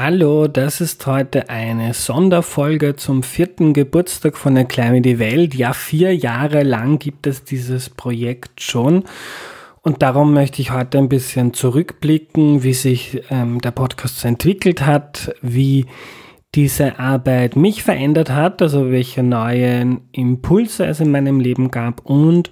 [0.00, 5.56] Hallo, das ist heute eine Sonderfolge zum vierten Geburtstag von Erklär die Welt.
[5.56, 9.02] Ja, vier Jahre lang gibt es dieses Projekt schon.
[9.82, 14.86] Und darum möchte ich heute ein bisschen zurückblicken, wie sich ähm, der Podcast so entwickelt
[14.86, 15.86] hat, wie
[16.54, 22.50] diese Arbeit mich verändert hat, also welche neuen Impulse es in meinem Leben gab und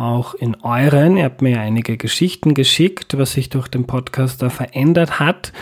[0.00, 1.16] auch in euren.
[1.16, 5.52] Ihr habt mir einige Geschichten geschickt, was sich durch den Podcast da verändert hat.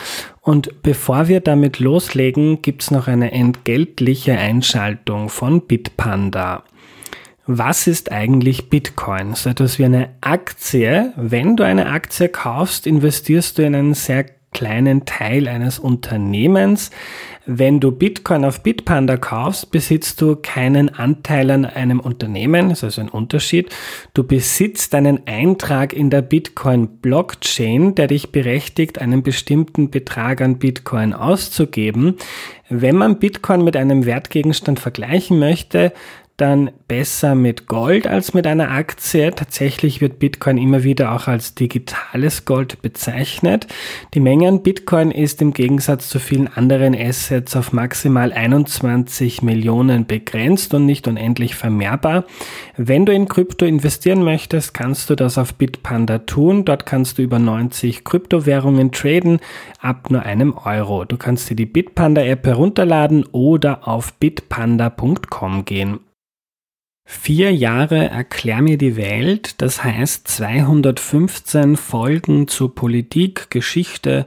[0.40, 6.62] Und bevor wir damit loslegen, gibt's noch eine entgeltliche Einschaltung von Bitpanda.
[7.46, 9.34] Was ist eigentlich Bitcoin?
[9.34, 11.12] So etwas wie eine Aktie.
[11.16, 16.90] Wenn du eine Aktie kaufst, investierst du in einen sehr kleinen Teil eines Unternehmens.
[17.46, 22.84] Wenn du Bitcoin auf Bitpanda kaufst, besitzt du keinen Anteil an einem Unternehmen, das ist
[22.84, 23.74] also ein Unterschied.
[24.14, 30.58] Du besitzt einen Eintrag in der Bitcoin Blockchain, der dich berechtigt, einen bestimmten Betrag an
[30.58, 32.16] Bitcoin auszugeben.
[32.68, 35.92] Wenn man Bitcoin mit einem Wertgegenstand vergleichen möchte,
[36.38, 39.34] dann besser mit Gold als mit einer Aktie.
[39.34, 43.66] Tatsächlich wird Bitcoin immer wieder auch als digitales Gold bezeichnet.
[44.14, 50.06] Die Menge an Bitcoin ist im Gegensatz zu vielen anderen Assets auf maximal 21 Millionen
[50.06, 52.24] begrenzt und nicht unendlich vermehrbar.
[52.76, 56.64] Wenn du in Krypto investieren möchtest, kannst du das auf Bitpanda tun.
[56.64, 59.40] Dort kannst du über 90 Kryptowährungen traden
[59.80, 61.04] ab nur einem Euro.
[61.04, 65.98] Du kannst dir die Bitpanda App herunterladen oder auf bitpanda.com gehen.
[67.10, 74.26] Vier Jahre Erklär mir die Welt, das heißt 215 Folgen zu Politik, Geschichte,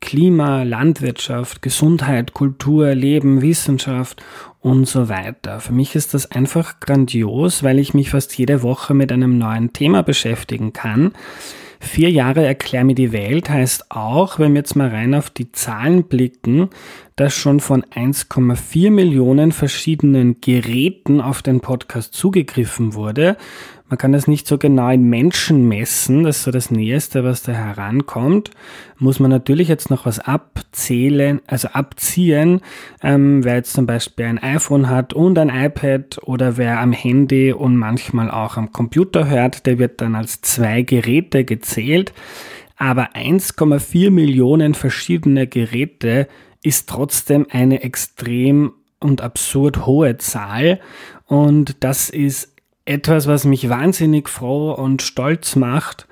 [0.00, 4.22] Klima, Landwirtschaft, Gesundheit, Kultur, Leben, Wissenschaft
[4.60, 5.58] und so weiter.
[5.58, 9.72] Für mich ist das einfach grandios, weil ich mich fast jede Woche mit einem neuen
[9.72, 11.14] Thema beschäftigen kann.
[11.84, 15.50] Vier Jahre Erklär mir die Welt heißt auch, wenn wir jetzt mal rein auf die
[15.50, 16.70] Zahlen blicken,
[17.16, 23.36] dass schon von 1,4 Millionen verschiedenen Geräten auf den Podcast zugegriffen wurde.
[23.92, 27.42] Man kann das nicht so genau in Menschen messen, das ist so das Nächste, was
[27.42, 28.50] da herankommt.
[28.96, 32.62] Muss man natürlich jetzt noch was abzählen, also abziehen,
[33.02, 37.52] ähm, wer jetzt zum Beispiel ein iPhone hat und ein iPad oder wer am Handy
[37.52, 42.14] und manchmal auch am Computer hört, der wird dann als zwei Geräte gezählt.
[42.78, 46.28] Aber 1,4 Millionen verschiedene Geräte
[46.62, 50.80] ist trotzdem eine extrem und absurd hohe Zahl.
[51.26, 52.51] Und das ist
[52.84, 56.06] etwas, was mich wahnsinnig froh und stolz macht,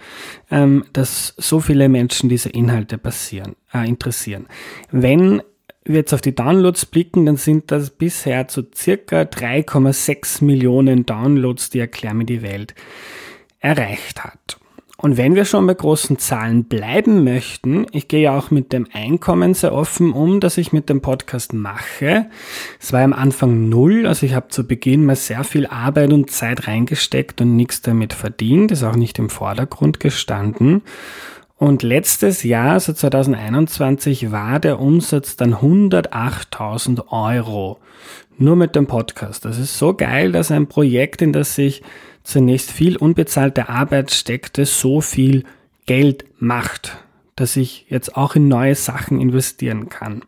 [0.51, 4.47] ähm, dass so viele Menschen diese Inhalte passieren, äh, interessieren.
[4.91, 5.43] Wenn
[5.85, 11.71] wir jetzt auf die Downloads blicken, dann sind das bisher zu circa 3,6 Millionen Downloads,
[11.71, 12.75] die Erklär mir die Welt
[13.59, 14.60] erreicht hat.
[15.01, 18.87] Und wenn wir schon bei großen Zahlen bleiben möchten, ich gehe ja auch mit dem
[18.93, 22.27] Einkommen sehr offen um, das ich mit dem Podcast mache.
[22.79, 26.31] Es war am Anfang null, also ich habe zu Beginn mal sehr viel Arbeit und
[26.31, 30.83] Zeit reingesteckt und nichts damit verdient, ist auch nicht im Vordergrund gestanden.
[31.57, 37.79] Und letztes Jahr, also 2021, war der Umsatz dann 108.000 Euro.
[38.37, 39.47] Nur mit dem Podcast.
[39.47, 41.83] Das ist so geil, dass ein Projekt, in das sich
[42.23, 45.45] zunächst viel unbezahlte Arbeit steckte, so viel
[45.87, 46.97] Geld macht,
[47.37, 50.23] dass ich jetzt auch in neue Sachen investieren kann.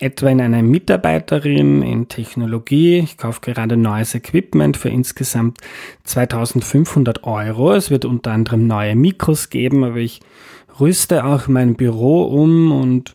[0.00, 2.98] Etwa in eine Mitarbeiterin in Technologie.
[2.98, 5.58] Ich kaufe gerade neues Equipment für insgesamt
[6.02, 7.72] 2500 Euro.
[7.72, 10.20] Es wird unter anderem neue Mikros geben, aber ich
[10.80, 13.14] rüste auch mein Büro um und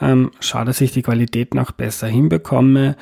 [0.00, 2.96] ähm, schaue, dass ich die Qualität noch besser hinbekomme.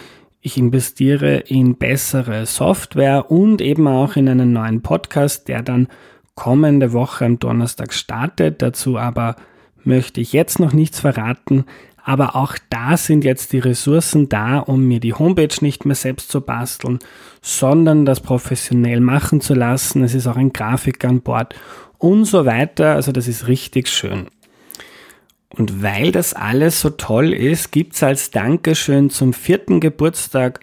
[0.47, 5.89] Ich investiere in bessere Software und eben auch in einen neuen Podcast, der dann
[6.35, 8.61] kommende Woche am Donnerstag startet.
[8.61, 9.37] Dazu aber
[9.85, 11.65] möchte ich jetzt noch nichts verraten.
[12.05, 16.31] Aber auch da sind jetzt die Ressourcen da, um mir die Homepage nicht mehr selbst
[16.31, 16.99] zu basteln,
[17.41, 20.05] sondern das professionell machen zu lassen.
[20.05, 21.55] Es ist auch ein Grafiker an Bord
[21.97, 22.97] und so weiter.
[22.97, 24.27] Also das ist richtig schön.
[25.57, 30.61] Und weil das alles so toll ist, gibt's als Dankeschön zum vierten Geburtstag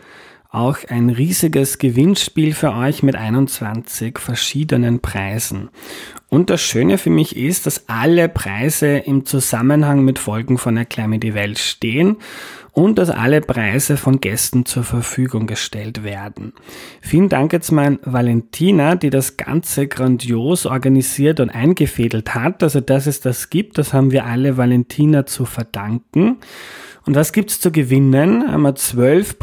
[0.52, 5.70] auch ein riesiges Gewinnspiel für euch mit 21 verschiedenen Preisen.
[6.28, 11.08] Und das Schöne für mich ist, dass alle Preise im Zusammenhang mit Folgen von Erklär
[11.08, 12.18] die Welt stehen
[12.74, 16.54] und dass alle Preise von Gästen zur Verfügung gestellt werden.
[17.02, 22.62] Vielen Dank jetzt mal an Valentina, die das Ganze grandios organisiert und eingefädelt hat.
[22.62, 26.38] Also, dass es das gibt, das haben wir alle Valentina zu verdanken.
[27.06, 28.48] Und was gibt's zu gewinnen?
[28.48, 29.38] Einmal zwölf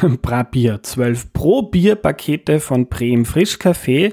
[0.22, 4.12] Bra Bier, zwölf Pro Bier Pakete von Bremen Frischkaffee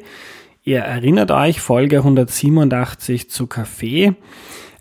[0.69, 4.13] Ihr erinnert euch, Folge 187 zu Kaffee.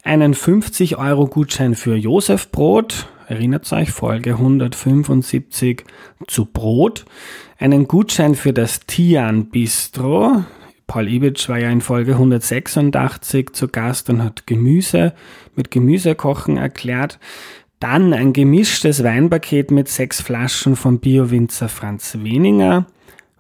[0.05, 5.85] einen 50-Euro-Gutschein für Josef Brot, erinnert euch, Folge 175
[6.27, 7.07] zu Brot,
[7.59, 10.45] einen Gutschein für das Tian Bistro,
[10.87, 15.13] Paul Ibitsch war ja in Folge 186 zu Gast und hat Gemüse
[15.55, 17.19] mit Gemüsekochen erklärt.
[17.81, 22.87] Dann ein gemischtes Weinpaket mit sechs Flaschen vom Bio-Winzer Franz Weninger,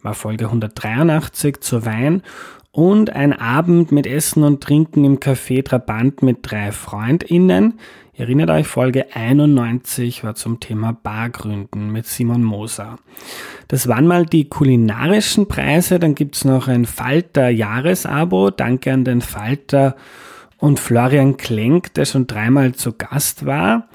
[0.02, 2.22] war Folge 183 zu Wein.
[2.70, 7.80] Und ein Abend mit Essen und Trinken im Café Trabant mit drei FreundInnen.
[8.14, 12.98] Ihr erinnert euch, Folge 91 war zum Thema Bargründen mit Simon Moser.
[13.66, 15.98] Das waren mal die kulinarischen Preise.
[15.98, 18.50] Dann gibt's noch ein Falter Jahresabo.
[18.50, 19.96] Danke an den Falter
[20.58, 23.88] und Florian Klenk, der schon dreimal zu Gast war.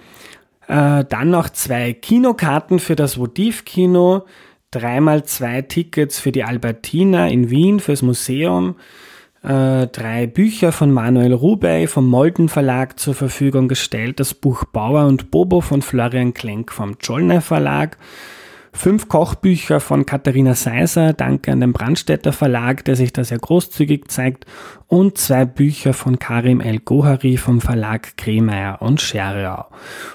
[0.67, 4.25] Äh, dann noch zwei Kinokarten für das Votivkino.
[4.71, 8.75] Dreimal zwei Tickets für die Albertina in Wien fürs Museum
[9.43, 14.19] äh, drei Bücher von Manuel Rubey vom Molden Verlag zur Verfügung gestellt.
[14.19, 17.97] Das Buch Bauer und Bobo von Florian Klenk vom Jollner Verlag.
[18.75, 24.09] Fünf Kochbücher von Katharina Seiser, danke an den Brandstätter Verlag, der sich da sehr großzügig
[24.09, 24.45] zeigt.
[24.87, 29.67] Und zwei Bücher von Karim El Gohari vom Verlag Kremeyer und Scheriau.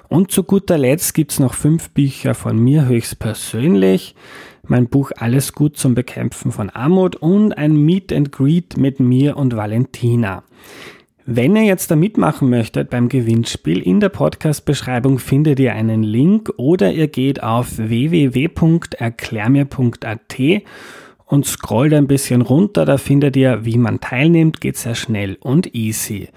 [0.08, 4.14] Und zu guter Letzt gibt's noch fünf Bücher von mir höchstpersönlich
[4.68, 9.36] mein Buch Alles gut zum Bekämpfen von Armut und ein Meet and Greet mit mir
[9.36, 10.42] und Valentina.
[11.30, 16.50] Wenn ihr jetzt da mitmachen möchtet beim Gewinnspiel, in der Podcast-Beschreibung findet ihr einen Link
[16.56, 20.36] oder ihr geht auf www.erklärmir.at
[21.26, 25.74] und scrollt ein bisschen runter, da findet ihr, wie man teilnimmt, geht sehr schnell und
[25.74, 26.30] easy.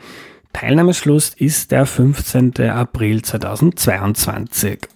[0.51, 2.59] Teilnahmeschluss ist der 15.
[2.59, 4.89] April 2022.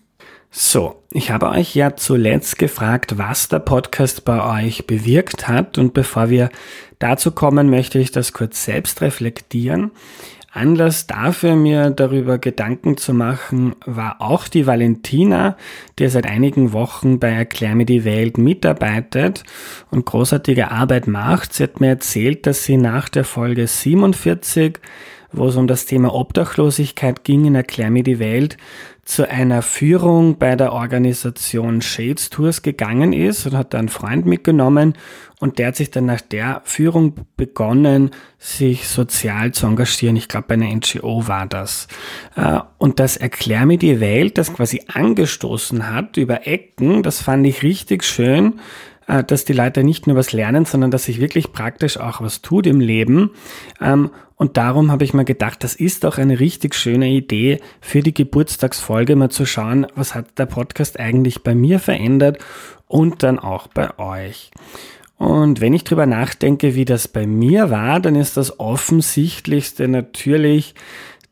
[0.58, 5.94] So, ich habe euch ja zuletzt gefragt, was der Podcast bei euch bewirkt hat und
[5.94, 6.50] bevor wir
[6.98, 9.92] dazu kommen, möchte ich das kurz selbst reflektieren.
[10.54, 15.58] Anlass dafür, mir darüber Gedanken zu machen, war auch die Valentina,
[16.00, 19.44] die seit einigen Wochen bei Erklär mir die Welt mitarbeitet
[19.92, 21.52] und großartige Arbeit macht.
[21.52, 24.80] Sie hat mir erzählt, dass sie nach der Folge 47
[25.38, 28.58] wo es um das Thema Obdachlosigkeit ging in Erklär mir die Welt,
[29.06, 34.26] zu einer Führung bei der Organisation Shades Tours gegangen ist und hat da einen Freund
[34.26, 34.96] mitgenommen
[35.40, 38.10] und der hat sich dann nach der Führung begonnen,
[38.40, 40.16] sich sozial zu engagieren.
[40.16, 41.88] Ich glaube, bei einer NGO war das.
[42.36, 47.46] Äh, und das Erklär mir die Welt, das quasi angestoßen hat über Ecken, das fand
[47.46, 48.60] ich richtig schön,
[49.08, 52.42] äh, dass die Leute nicht nur was lernen, sondern dass sich wirklich praktisch auch was
[52.42, 53.32] tut im Leben.
[54.38, 58.14] Und darum habe ich mir gedacht, das ist auch eine richtig schöne Idee für die
[58.14, 62.40] Geburtstagsfolge, mal zu schauen, was hat der Podcast eigentlich bei mir verändert
[62.88, 64.52] und dann auch bei euch.
[65.18, 70.76] Und wenn ich drüber nachdenke, wie das bei mir war, dann ist das offensichtlichste natürlich,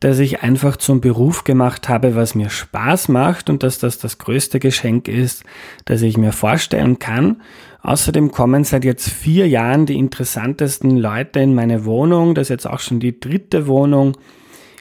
[0.04, 4.18] dass ich einfach zum Beruf gemacht habe, was mir Spaß macht und dass das das
[4.18, 5.44] größte Geschenk ist,
[5.86, 7.40] das ich mir vorstellen kann.
[7.80, 12.34] Außerdem kommen seit jetzt vier Jahren die interessantesten Leute in meine Wohnung.
[12.34, 14.14] Das ist jetzt auch schon die dritte Wohnung,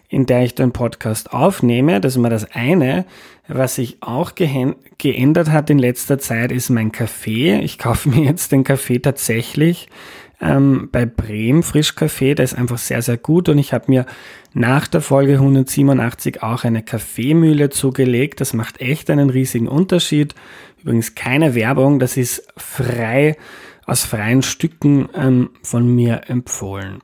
[0.09, 2.01] in der ich den Podcast aufnehme.
[2.01, 3.05] Das ist mal das eine.
[3.47, 7.61] Was sich auch geändert hat in letzter Zeit, ist mein Kaffee.
[7.61, 9.87] Ich kaufe mir jetzt den Kaffee tatsächlich
[10.43, 12.35] ähm, bei Bremen Frischkaffee.
[12.35, 14.05] Der ist einfach sehr, sehr gut und ich habe mir
[14.53, 18.41] nach der Folge 187 auch eine Kaffeemühle zugelegt.
[18.41, 20.35] Das macht echt einen riesigen Unterschied.
[20.81, 23.37] Übrigens keine Werbung, das ist frei
[23.85, 27.01] aus freien Stücken ähm, von mir empfohlen.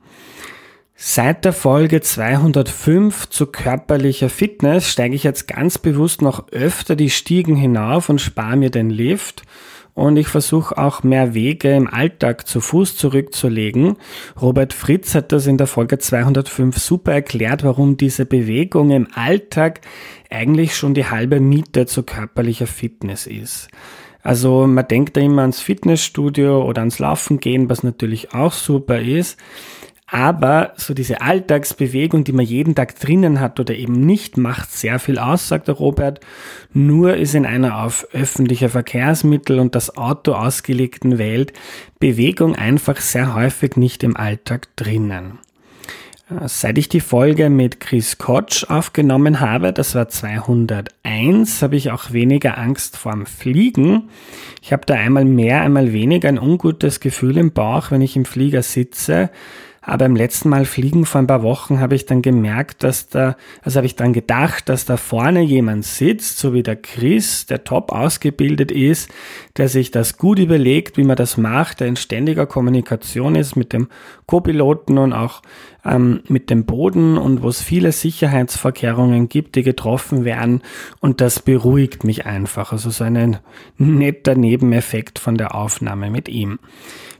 [1.01, 7.09] Seit der Folge 205 zu körperlicher Fitness steige ich jetzt ganz bewusst noch öfter die
[7.09, 9.43] Stiegen hinauf und spare mir den Lift
[9.93, 13.97] und ich versuche auch mehr Wege im Alltag zu Fuß zurückzulegen.
[14.41, 19.81] Robert Fritz hat das in der Folge 205 super erklärt, warum diese Bewegung im Alltag
[20.29, 23.69] eigentlich schon die halbe Miete zu körperlicher Fitness ist.
[24.21, 28.99] Also man denkt da immer ans Fitnessstudio oder ans Laufen gehen, was natürlich auch super
[28.99, 29.37] ist.
[30.11, 34.97] Aber so diese Alltagsbewegung, die man jeden Tag drinnen hat oder eben nicht, macht sehr
[34.97, 36.19] viel aus, sagt der Robert.
[36.73, 41.53] Nur ist in einer auf öffentliche Verkehrsmittel und das Auto ausgelegten Welt
[41.99, 45.37] Bewegung einfach sehr häufig nicht im Alltag drinnen.
[46.29, 51.91] Äh, seit ich die Folge mit Chris Kotsch aufgenommen habe, das war 201, habe ich
[51.91, 54.09] auch weniger Angst vorm Fliegen.
[54.63, 58.25] Ich habe da einmal mehr, einmal weniger ein ungutes Gefühl im Bauch, wenn ich im
[58.25, 59.29] Flieger sitze.
[59.81, 63.37] Aber im letzten Mal fliegen vor ein paar Wochen habe ich dann gemerkt, dass da,
[63.61, 67.63] also habe ich dann gedacht, dass da vorne jemand sitzt, so wie der Chris, der
[67.63, 69.09] top ausgebildet ist,
[69.57, 73.71] der sich das gut überlegt, wie man das macht, der in ständiger Kommunikation ist mit
[73.71, 73.87] dem
[74.25, 75.41] Co-Piloten und auch
[75.85, 80.61] ähm, mit dem Boden und wo es viele Sicherheitsvorkehrungen gibt, die getroffen werden.
[80.99, 82.71] Und das beruhigt mich einfach.
[82.71, 83.37] Also so ein
[83.77, 86.59] netter Nebeneffekt von der Aufnahme mit ihm.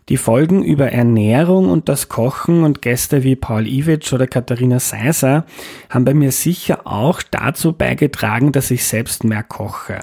[0.10, 5.46] Die Folgen über Ernährung und das Kochen und Gäste wie Paul Iwitsch oder Katharina Seiser
[5.88, 10.00] haben bei mir sicher auch dazu beigetragen, dass ich selbst mehr koche.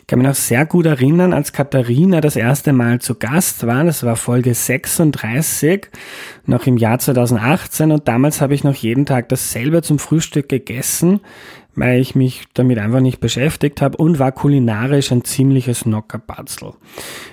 [0.00, 3.84] Ich kann mich noch sehr gut erinnern, als Katharina das erste Mal zu Gast war.
[3.84, 5.88] Das war Folge 36,
[6.44, 7.90] noch im Jahr 2018.
[7.90, 11.20] Und damals habe ich noch jeden Tag dasselbe zum Frühstück gegessen
[11.78, 16.72] weil ich mich damit einfach nicht beschäftigt habe und war kulinarisch ein ziemliches Nockerpatzel.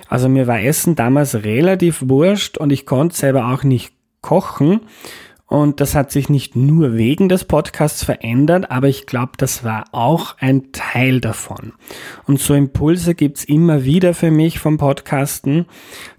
[0.08, 4.80] Also mir war Essen damals relativ wurscht und ich konnte selber auch nicht kochen
[5.48, 9.84] und das hat sich nicht nur wegen des Podcasts verändert, aber ich glaube, das war
[9.92, 11.72] auch ein Teil davon.
[12.26, 15.66] Und so Impulse gibt's immer wieder für mich vom Podcasten.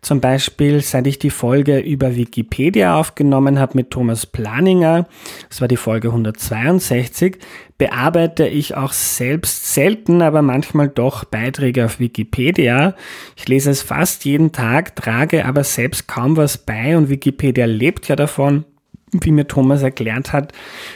[0.01, 5.07] Zum Beispiel, seit ich die Folge über Wikipedia aufgenommen habe mit Thomas Planinger,
[5.49, 7.37] das war die Folge 162,
[7.77, 12.95] bearbeite ich auch selbst selten, aber manchmal doch Beiträge auf Wikipedia.
[13.35, 18.07] Ich lese es fast jeden Tag, trage aber selbst kaum was bei und Wikipedia lebt
[18.07, 18.63] ja davon
[19.11, 20.53] wie mir Thomas erklärt hat,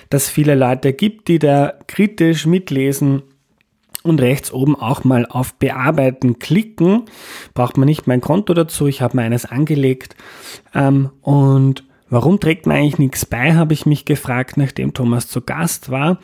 [0.09, 3.23] dass viele Leute gibt, die da kritisch mitlesen
[4.03, 7.03] und rechts oben auch mal auf Bearbeiten klicken.
[7.53, 10.15] Braucht man nicht mein Konto dazu, ich habe mir eines angelegt.
[10.73, 15.41] Ähm, und warum trägt man eigentlich nichts bei, habe ich mich gefragt, nachdem Thomas zu
[15.41, 16.19] Gast war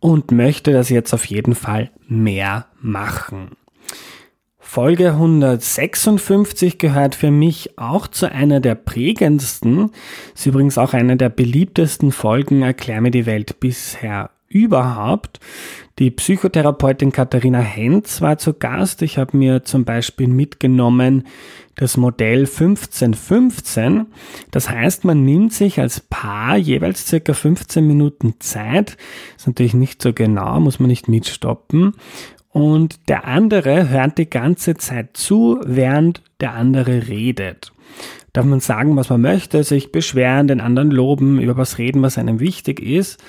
[0.00, 3.52] und möchte das jetzt auf jeden Fall mehr machen.
[4.72, 9.90] Folge 156 gehört für mich auch zu einer der prägendsten,
[10.34, 15.40] ist übrigens auch einer der beliebtesten Folgen Erklär mir die Welt bisher überhaupt.
[15.98, 19.02] Die Psychotherapeutin Katharina Henz war zu Gast.
[19.02, 21.26] Ich habe mir zum Beispiel mitgenommen
[21.74, 24.06] das Modell 1515.
[24.52, 28.96] Das heißt, man nimmt sich als Paar jeweils circa 15 Minuten Zeit.
[29.36, 31.94] Ist natürlich nicht so genau, muss man nicht mitstoppen
[32.52, 37.72] und der andere hört die ganze Zeit zu, während der andere redet.
[38.32, 42.16] Darf man sagen, was man möchte, sich beschweren, den anderen loben, über was reden, was
[42.16, 43.22] einem wichtig ist.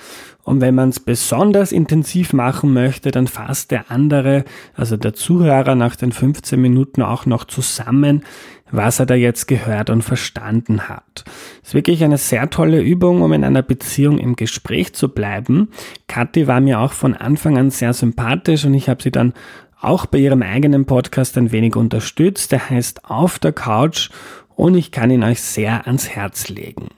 [0.43, 4.43] Und wenn man es besonders intensiv machen möchte, dann fasst der andere,
[4.75, 8.23] also der Zuhörer nach den 15 Minuten auch noch zusammen,
[8.69, 11.23] was er da jetzt gehört und verstanden hat.
[11.25, 15.69] Das ist wirklich eine sehr tolle Übung, um in einer Beziehung im Gespräch zu bleiben.
[16.07, 19.33] Kathi war mir auch von Anfang an sehr sympathisch und ich habe sie dann
[19.79, 22.51] auch bei ihrem eigenen Podcast ein wenig unterstützt.
[22.51, 24.09] Der heißt Auf der Couch
[24.55, 26.89] und ich kann ihn euch sehr ans Herz legen.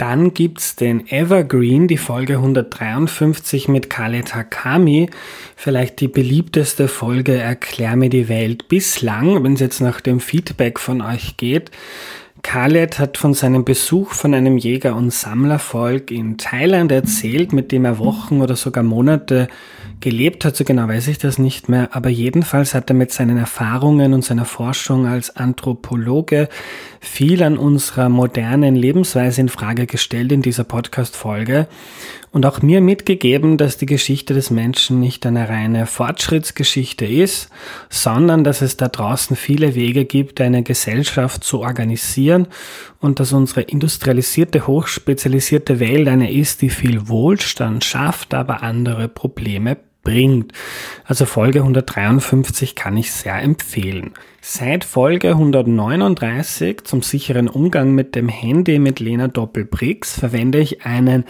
[0.00, 5.10] Dann gibt's den Evergreen, die Folge 153 mit Khaled Hakami.
[5.56, 10.78] Vielleicht die beliebteste Folge Erklär mir die Welt bislang, wenn es jetzt nach dem Feedback
[10.78, 11.70] von euch geht.
[12.42, 17.84] Khaled hat von seinem Besuch von einem Jäger- und Sammlervolk in Thailand erzählt, mit dem
[17.84, 19.48] er Wochen oder sogar Monate
[20.00, 23.36] gelebt hat, so genau weiß ich das nicht mehr, aber jedenfalls hat er mit seinen
[23.36, 26.48] Erfahrungen und seiner Forschung als Anthropologe
[27.00, 31.68] viel an unserer modernen Lebensweise in Frage gestellt in dieser Podcast-Folge
[32.32, 37.50] und auch mir mitgegeben, dass die Geschichte des Menschen nicht eine reine Fortschrittsgeschichte ist,
[37.88, 42.46] sondern dass es da draußen viele Wege gibt, eine Gesellschaft zu organisieren
[43.00, 49.76] und dass unsere industrialisierte, hochspezialisierte Welt eine ist, die viel Wohlstand schafft, aber andere Probleme
[50.02, 50.52] bringt.
[51.04, 54.14] Also Folge 153 kann ich sehr empfehlen.
[54.40, 61.24] Seit Folge 139 zum sicheren Umgang mit dem Handy mit Lena Doppelbricks verwende ich einen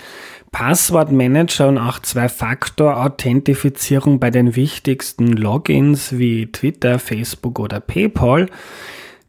[0.53, 8.49] Passwortmanager und auch Zwei-Faktor-Authentifizierung bei den wichtigsten Logins wie Twitter, Facebook oder PayPal.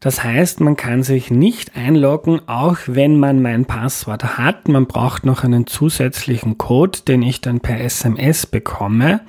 [0.02, 4.66] Das heißt, man kann sich nicht einloggen, auch wenn man mein Passwort hat.
[4.66, 9.20] Man braucht noch einen zusätzlichen Code, den ich dann per SMS bekomme.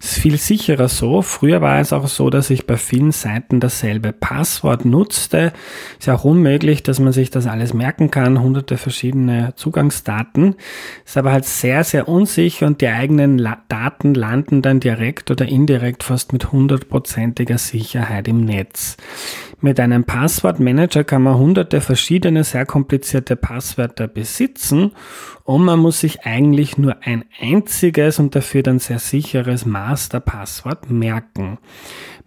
[0.00, 1.22] Es ist viel sicherer so.
[1.22, 5.52] Früher war es auch so, dass ich bei vielen Seiten dasselbe Passwort nutzte.
[5.98, 8.40] Ist ja auch unmöglich, dass man sich das alles merken kann.
[8.40, 10.54] Hunderte verschiedene Zugangsdaten.
[11.04, 16.04] Ist aber halt sehr, sehr unsicher und die eigenen Daten landen dann direkt oder indirekt
[16.04, 18.96] fast mit hundertprozentiger Sicherheit im Netz.
[19.60, 24.92] Mit einem Passwortmanager kann man hunderte verschiedene sehr komplizierte Passwörter besitzen
[25.44, 31.56] und man muss sich eigentlich nur ein einziges und dafür dann sehr sicheres Masterpasswort merken.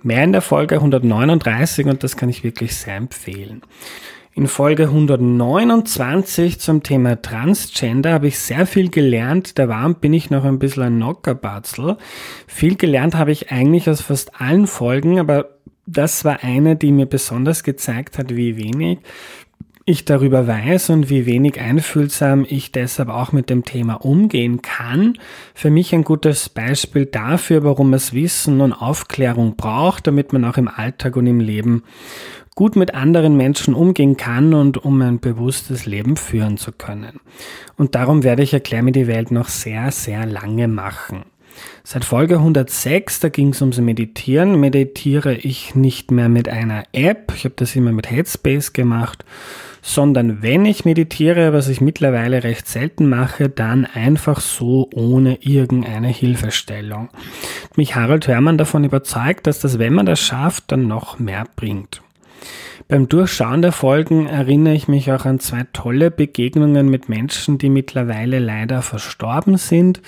[0.02, 3.62] Mehr in der Folge 139 und das kann ich wirklich sehr empfehlen.
[4.34, 9.60] In Folge 129 zum Thema Transgender habe ich sehr viel gelernt.
[9.60, 11.98] Da war und bin ich noch ein bisschen ein Nockerbatzel.
[12.48, 15.55] Viel gelernt habe ich eigentlich aus fast allen Folgen, aber
[15.86, 19.00] das war eine, die mir besonders gezeigt hat, wie wenig
[19.88, 25.20] ich darüber weiß und wie wenig einfühlsam ich deshalb auch mit dem Thema umgehen kann,
[25.54, 30.58] für mich ein gutes Beispiel dafür, warum es Wissen und Aufklärung braucht, damit man auch
[30.58, 31.84] im Alltag und im Leben
[32.56, 37.20] gut mit anderen Menschen umgehen kann und um ein bewusstes Leben führen zu können.
[37.78, 41.26] Und darum werde ich Erklär mir die Welt noch sehr, sehr lange machen.
[41.88, 47.32] Seit Folge 106, da ging es ums Meditieren, meditiere ich nicht mehr mit einer App.
[47.36, 49.24] Ich habe das immer mit Headspace gemacht,
[49.84, 56.08] sondern wenn ich meditiere, was ich mittlerweile recht selten mache, dann einfach so ohne irgendeine
[56.08, 57.10] Hilfestellung.
[57.76, 62.02] Mich Harald Hörmann davon überzeugt, dass das, wenn man das schafft, dann noch mehr bringt.
[62.88, 67.72] Beim Durchschauen der Folgen erinnere ich mich auch an zwei tolle Begegnungen mit Menschen, die
[67.72, 70.02] mittlerweile leider verstorben sind.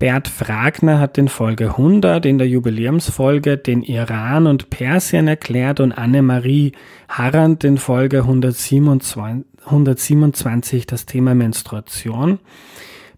[0.00, 5.92] Bert Fragner hat in Folge 100 in der Jubiläumsfolge den Iran und Persien erklärt und
[5.92, 6.72] Annemarie
[7.06, 12.38] Harrand in Folge 127, 127 das Thema Menstruation.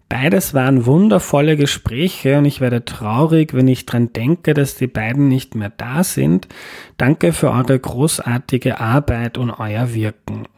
[0.09, 5.29] Beides waren wundervolle Gespräche und ich werde traurig, wenn ich dran denke, dass die beiden
[5.29, 6.49] nicht mehr da sind.
[6.97, 10.49] Danke für eure großartige Arbeit und euer Wirken.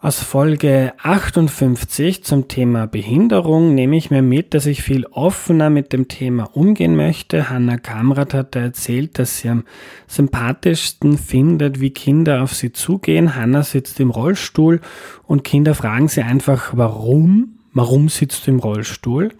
[0.00, 5.92] Aus Folge 58 zum Thema Behinderung nehme ich mir mit, dass ich viel offener mit
[5.92, 7.50] dem Thema umgehen möchte.
[7.50, 9.64] Hanna Kamrat hat erzählt, dass sie am
[10.06, 13.34] sympathischsten findet, wie Kinder auf sie zugehen.
[13.34, 14.80] Hanna sitzt im Rollstuhl
[15.26, 19.32] und Kinder fragen sie einfach, warum warum sitzt du im Rollstuhl?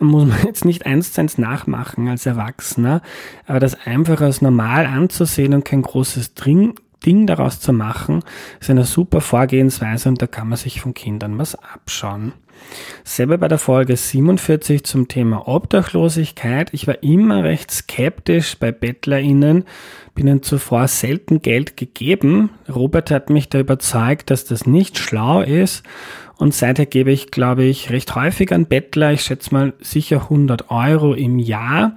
[0.00, 3.00] Und muss man jetzt nicht eins zu eins nachmachen als Erwachsener,
[3.46, 8.22] aber das einfach als normal anzusehen und kein großes Ding, Ding daraus zu machen,
[8.60, 12.32] ist eine super Vorgehensweise und da kann man sich von Kindern was abschauen.
[13.04, 16.68] Selber bei der Folge 47 zum Thema Obdachlosigkeit.
[16.72, 19.64] Ich war immer recht skeptisch bei BettlerInnen,
[20.14, 22.50] bin ihnen zuvor selten Geld gegeben.
[22.68, 25.82] Robert hat mich da überzeugt, dass das nicht schlau ist
[26.40, 30.70] und seither gebe ich, glaube ich, recht häufig an Bettler, ich schätze mal sicher 100
[30.70, 31.96] Euro im Jahr.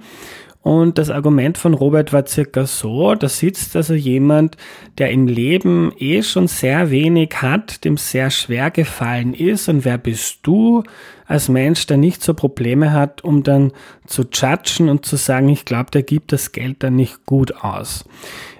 [0.64, 4.56] Und das Argument von Robert war circa so, da sitzt also jemand,
[4.96, 9.68] der im Leben eh schon sehr wenig hat, dem sehr schwer gefallen ist.
[9.68, 10.82] Und wer bist du
[11.26, 13.72] als Mensch, der nicht so Probleme hat, um dann
[14.06, 18.06] zu judgen und zu sagen, ich glaube, der gibt das Geld dann nicht gut aus.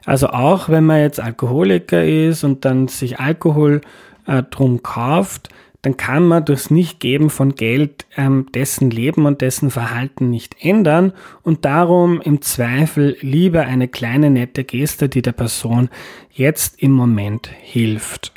[0.04, 3.80] Also auch wenn man jetzt Alkoholiker ist und dann sich Alkohol
[4.26, 5.48] äh, drum kauft,
[5.84, 11.12] dann kann man durchs Nichtgeben von Geld ähm, dessen Leben und dessen Verhalten nicht ändern
[11.42, 15.90] und darum im Zweifel lieber eine kleine nette Geste, die der Person
[16.32, 18.32] jetzt im Moment hilft.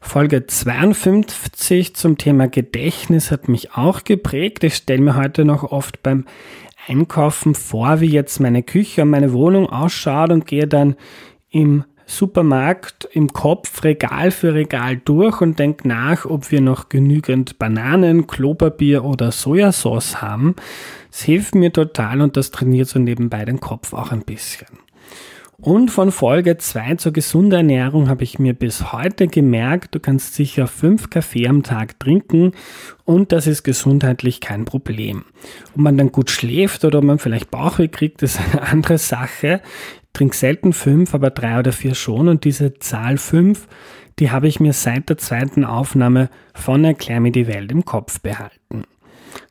[0.00, 4.64] Folge 52 zum Thema Gedächtnis hat mich auch geprägt.
[4.64, 6.24] Ich stelle mir heute noch oft beim
[6.86, 10.96] Einkaufen vor, wie jetzt meine Küche und meine Wohnung ausschaut und gehe dann
[11.50, 17.58] im Supermarkt im Kopf Regal für Regal durch und denke nach, ob wir noch genügend
[17.58, 20.56] Bananen, Klopapier oder Sojasauce haben.
[21.10, 24.68] Das hilft mir total und das trainiert so nebenbei den Kopf auch ein bisschen.
[25.60, 30.34] Und von Folge 2 zur gesunden Ernährung habe ich mir bis heute gemerkt, du kannst
[30.34, 32.52] sicher fünf Kaffee am Tag trinken
[33.04, 35.24] und das ist gesundheitlich kein Problem.
[35.74, 39.60] Ob man dann gut schläft oder ob man vielleicht Bauchweh kriegt, ist eine andere Sache
[40.18, 42.28] trinke selten fünf, aber drei oder vier schon.
[42.28, 43.68] Und diese Zahl fünf,
[44.18, 48.20] die habe ich mir seit der zweiten Aufnahme von Erklär mir die Welt im Kopf
[48.20, 48.82] behalten.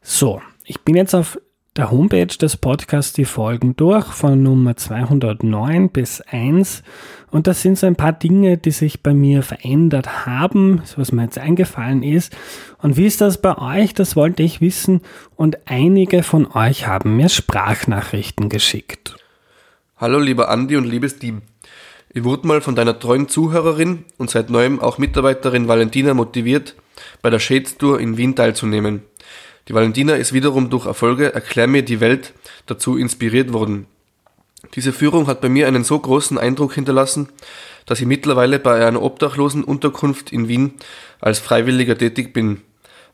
[0.01, 1.39] So, ich bin jetzt auf
[1.77, 6.84] der Homepage des Podcasts die Folgen durch, von Nummer 209 bis 1.
[7.32, 11.23] Und das sind so ein paar Dinge, die sich bei mir verändert haben, was mir
[11.23, 12.36] jetzt eingefallen ist.
[12.82, 13.93] Und wie ist das bei euch?
[13.93, 14.99] Das wollte ich wissen.
[15.38, 19.15] Und einige von euch haben mir Sprachnachrichten geschickt.
[19.99, 21.41] Hallo lieber Andi und liebes Team.
[22.13, 26.75] Ich wurde mal von deiner treuen Zuhörerin und seit neuem auch Mitarbeiterin Valentina motiviert,
[27.23, 29.01] bei der Shades Tour in Wien teilzunehmen.
[29.67, 32.33] Die Valentina ist wiederum durch Erfolge Erklär mir die Welt
[32.67, 33.88] dazu inspiriert worden.
[34.75, 37.29] Diese Führung hat bei mir einen so großen Eindruck hinterlassen,
[37.88, 40.75] dass ich mittlerweile bei einer obdachlosen Unterkunft in Wien
[41.21, 42.62] als Freiwilliger tätig bin.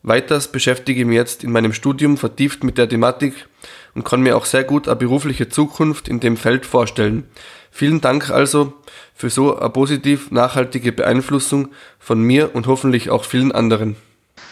[0.02, 3.46] Weiters beschäftige ich mich jetzt in meinem Studium vertieft mit der Thematik
[3.94, 7.24] und kann mir auch sehr gut eine berufliche Zukunft in dem Feld vorstellen.
[7.70, 8.72] Vielen Dank also
[9.14, 13.96] für so eine positiv nachhaltige Beeinflussung von mir und hoffentlich auch vielen anderen.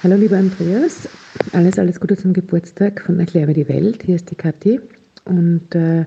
[0.03, 1.09] Hallo lieber Andreas,
[1.53, 4.03] alles, alles Gute zum Geburtstag von Erkläre die Welt.
[4.05, 4.81] Hier ist die Kathi
[5.25, 6.05] und äh,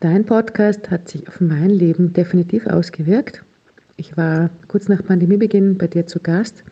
[0.00, 3.44] dein Podcast hat sich auf mein Leben definitiv ausgewirkt.
[3.96, 6.64] Ich war kurz nach Pandemiebeginn bei dir zu Gast.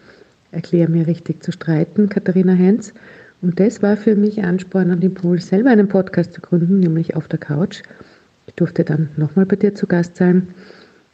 [0.50, 2.92] Erkläre mir richtig zu streiten, Katharina Heinz.
[3.42, 7.26] Und das war für mich Ansporn und Impuls, selber einen Podcast zu gründen, nämlich auf
[7.26, 7.83] der Couch.
[8.46, 10.46] Ich durfte dann nochmal bei dir zu Gast sein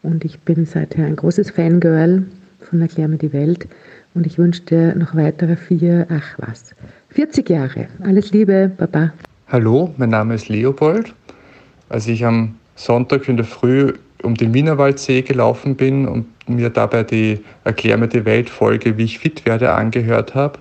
[0.02, 2.26] und ich bin seither ein großes Fangirl
[2.60, 3.66] von Erklär mir die Welt
[4.12, 6.74] und ich wünsche dir noch weitere vier, ach was,
[7.10, 7.88] 40 Jahre.
[8.04, 9.14] Alles Liebe, Baba.
[9.46, 11.14] Hallo, mein Name ist Leopold.
[11.88, 17.04] Als ich am Sonntag in der Früh um den Wienerwaldsee gelaufen bin und mir dabei
[17.04, 20.58] die Erklär mir die Welt Folge, wie ich fit werde, angehört habe,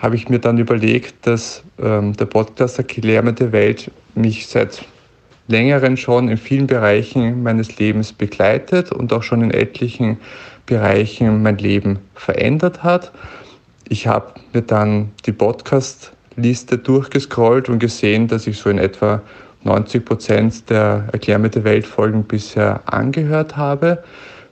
[0.00, 4.84] habe ich mir dann überlegt, dass ähm, der Podcast die Welt mich seit
[5.46, 10.18] längeren schon in vielen Bereichen meines Lebens begleitet und auch schon in etlichen
[10.66, 13.12] Bereichen mein Leben verändert hat.
[13.88, 19.20] Ich habe mir dann die Podcast-Liste durchgescrollt und gesehen, dass ich so in etwa
[19.64, 24.02] 90 Prozent der Erklär mir die Welt-Folgen bisher angehört habe.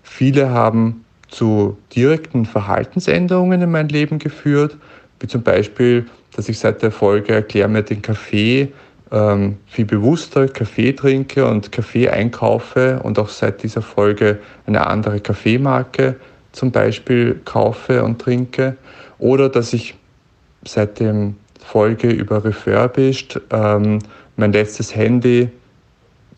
[0.03, 4.77] Viele haben zu direkten Verhaltensänderungen in mein Leben geführt,
[5.21, 8.73] wie zum Beispiel, dass ich seit der Folge Erklär mir den Kaffee
[9.11, 15.21] ähm, viel bewusster Kaffee trinke und Kaffee einkaufe und auch seit dieser Folge eine andere
[15.21, 16.17] Kaffeemarke
[16.53, 18.77] zum Beispiel kaufe und trinke.
[19.19, 19.95] Oder dass ich
[20.65, 21.33] seit der
[21.65, 24.01] Folge über Refurbished ähm,
[24.37, 25.51] mein letztes Handy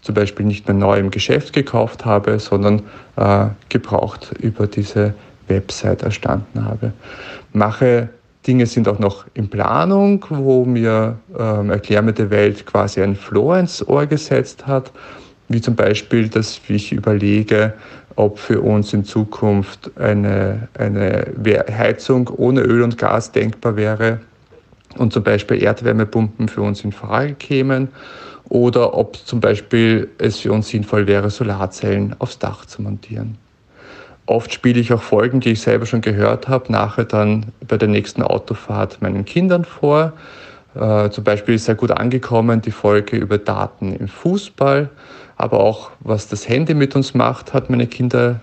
[0.01, 2.83] zum Beispiel nicht mehr neu im Geschäft gekauft habe, sondern
[3.17, 5.15] äh, gebraucht über diese
[5.49, 6.93] Website erstanden habe.
[7.53, 8.09] Mache
[8.47, 13.15] Dinge sind auch noch in Planung, wo mir ähm, Erklär mir die Welt quasi ein
[13.15, 14.91] Floor ins Ohr gesetzt hat,
[15.49, 17.75] wie zum Beispiel, dass ich überlege,
[18.17, 21.27] ob für uns in Zukunft eine, eine
[21.71, 24.21] Heizung ohne Öl und Gas denkbar wäre.
[24.97, 27.89] Und zum Beispiel Erdwärmepumpen für uns in Frage kämen.
[28.49, 33.39] Oder ob zum Beispiel es für uns sinnvoll wäre, Solarzellen aufs Dach zu montieren.
[34.31, 37.89] Oft spiele ich auch Folgen, die ich selber schon gehört habe, nachher dann bei der
[37.89, 40.13] nächsten Autofahrt meinen Kindern vor.
[40.77, 44.89] Äh, zum Beispiel ist sehr gut angekommen die Folge über Daten im Fußball,
[45.37, 48.39] aber auch was das Handy mit uns macht, hat meine Kinder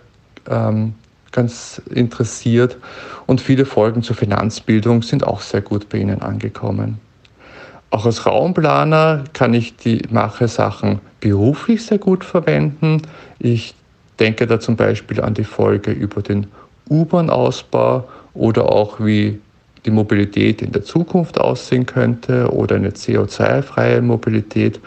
[0.49, 0.93] ähm,
[1.31, 2.75] ganz interessiert.
[3.25, 6.99] Und viele Folgen zur Finanzbildung sind auch sehr gut bei ihnen angekommen.
[7.91, 13.03] Auch als Raumplaner kann ich die Mache-Sachen beruflich sehr gut verwenden.
[13.39, 13.73] Ich
[14.19, 16.47] denke da zum Beispiel an die Folge über den
[16.89, 19.39] U-Bahn-Ausbau oder auch wie
[19.85, 24.79] die Mobilität in der Zukunft aussehen könnte oder eine CO2-freie Mobilität.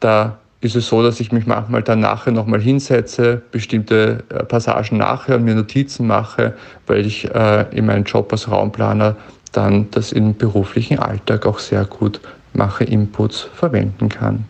[0.00, 4.98] Da ist es so, dass ich mich manchmal dann nachher nochmal hinsetze, bestimmte äh, Passagen
[4.98, 6.54] nachher und mir Notizen mache,
[6.86, 9.16] weil ich äh, in meinem Job als Raumplaner
[9.52, 12.20] dann das im beruflichen Alltag auch sehr gut
[12.52, 14.44] mache, Inputs verwenden kann.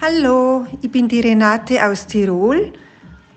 [0.00, 2.72] Hallo, ich bin die Renate aus Tirol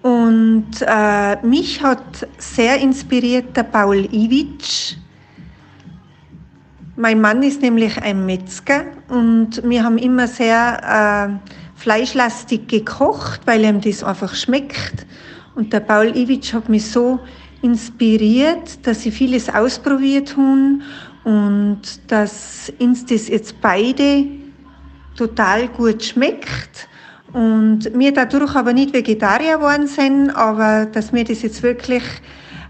[0.01, 4.95] und äh, mich hat sehr inspiriert der Paul Iwitsch.
[6.95, 13.63] Mein Mann ist nämlich ein Metzger und wir haben immer sehr äh, fleischlastig gekocht, weil
[13.63, 15.05] ihm das einfach schmeckt.
[15.55, 17.19] Und der Paul Iwitsch hat mich so
[17.61, 20.81] inspiriert, dass sie vieles ausprobiert haben
[21.25, 24.25] und dass uns das jetzt beide
[25.17, 26.87] total gut schmeckt
[27.33, 32.03] und wir dadurch aber nicht Vegetarier geworden sind, aber dass wir das jetzt wirklich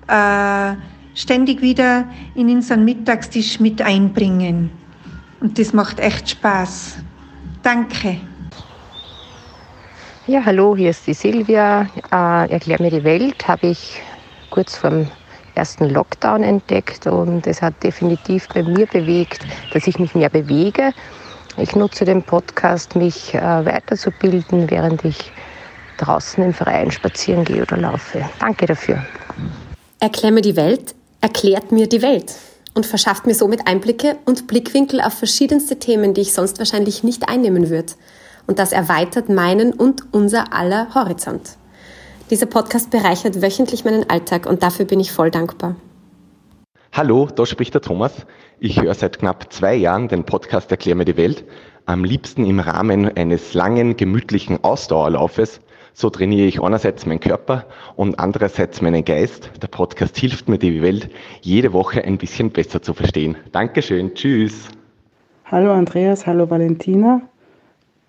[0.07, 0.73] äh,
[1.15, 4.69] ständig wieder in unseren Mittagstisch mit einbringen.
[5.39, 6.97] Und das macht echt Spaß.
[7.63, 8.17] Danke.
[10.27, 11.87] Ja, hallo, hier ist die Silvia.
[12.11, 14.01] Äh, Erklär mir die Welt habe ich
[14.49, 14.91] kurz vor
[15.55, 20.93] ersten Lockdown entdeckt und es hat definitiv bei mir bewegt, dass ich mich mehr bewege
[21.59, 25.31] ich nutze den Podcast, mich äh, weiterzubilden, während ich
[25.97, 28.23] draußen im Verein spazieren gehe oder laufe.
[28.39, 29.05] Danke dafür.
[29.99, 32.33] Erklär mir die Welt, erklärt mir die Welt
[32.73, 37.27] und verschafft mir somit Einblicke und Blickwinkel auf verschiedenste Themen, die ich sonst wahrscheinlich nicht
[37.27, 37.93] einnehmen würde.
[38.47, 41.57] Und das erweitert meinen und unser aller Horizont.
[42.29, 45.75] Dieser Podcast bereichert wöchentlich meinen Alltag und dafür bin ich voll dankbar.
[46.91, 48.25] Hallo, da spricht der Thomas.
[48.59, 51.43] Ich höre seit knapp zwei Jahren den Podcast Erklär mir die Welt.
[51.85, 55.61] Am liebsten im Rahmen eines langen, gemütlichen Ausdauerlaufes.
[55.93, 59.51] So trainiere ich einerseits meinen Körper und andererseits meinen Geist.
[59.61, 61.09] Der Podcast hilft mir, die Welt
[61.41, 63.37] jede Woche ein bisschen besser zu verstehen.
[63.51, 64.15] Dankeschön.
[64.15, 64.69] Tschüss.
[65.45, 67.21] Hallo Andreas, hallo Valentina.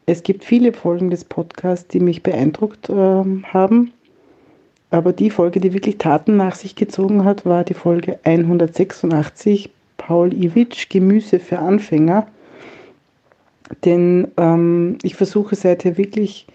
[0.07, 3.93] Es gibt viele Folgen des Podcasts, die mich beeindruckt äh, haben.
[4.91, 10.33] Aber die Folge, die wirklich Taten nach sich gezogen hat, war die Folge 186, Paul
[10.35, 12.27] Iwitsch, Gemüse für Anfänger.
[13.85, 16.47] Denn ähm, ich versuche seither wirklich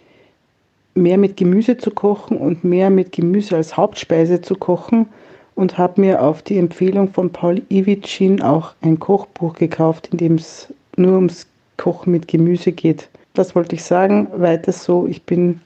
[0.96, 5.08] mehr mit Gemüse zu kochen und mehr mit Gemüse als Hauptspeise zu kochen
[5.56, 10.18] und habe mir auf die Empfehlung von Paul Iwitsch hin auch ein Kochbuch gekauft, in
[10.18, 13.10] dem es nur ums Kochen mit Gemüse geht.
[13.34, 14.28] Das wollte ich sagen.
[14.36, 15.08] Weiter so.
[15.08, 15.62] Ich bin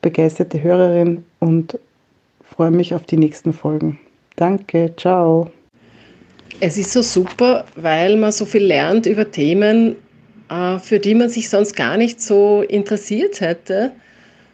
[0.00, 1.78] begeisterte Hörerin und
[2.54, 3.98] freue mich auf die nächsten Folgen.
[4.36, 5.50] Danke, ciao.
[6.60, 9.96] Es ist so super, weil man so viel lernt über Themen,
[10.50, 13.92] äh, für die man sich sonst gar nicht so interessiert hätte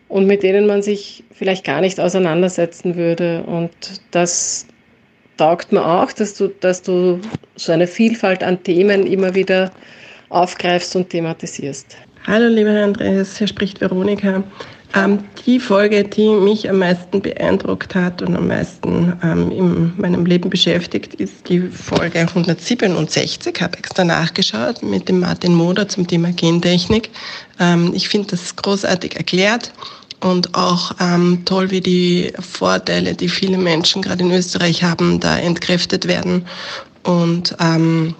[0.08, 3.42] und mit denen man sich vielleicht gar nicht auseinandersetzen würde.
[3.44, 3.70] Und
[4.10, 4.66] das
[5.36, 7.20] taugt mir auch, dass du, dass du
[7.56, 9.70] so eine Vielfalt an Themen immer wieder
[10.28, 11.96] aufgreifst und thematisierst.
[12.26, 14.44] Hallo, lieber Herr Andreas, hier spricht Veronika.
[14.94, 20.24] Ähm, die Folge, die mich am meisten beeindruckt hat und am meisten ähm, in meinem
[20.24, 23.54] Leben beschäftigt, ist die Folge 167.
[23.54, 27.10] Ich habe extra nachgeschaut mit dem Martin Moder zum Thema Gentechnik.
[27.60, 29.72] Ähm, ich finde das großartig erklärt
[30.20, 35.38] und auch ähm, toll, wie die Vorteile, die viele Menschen gerade in Österreich haben, da
[35.38, 36.46] entkräftet werden.
[37.04, 38.14] Und ähm,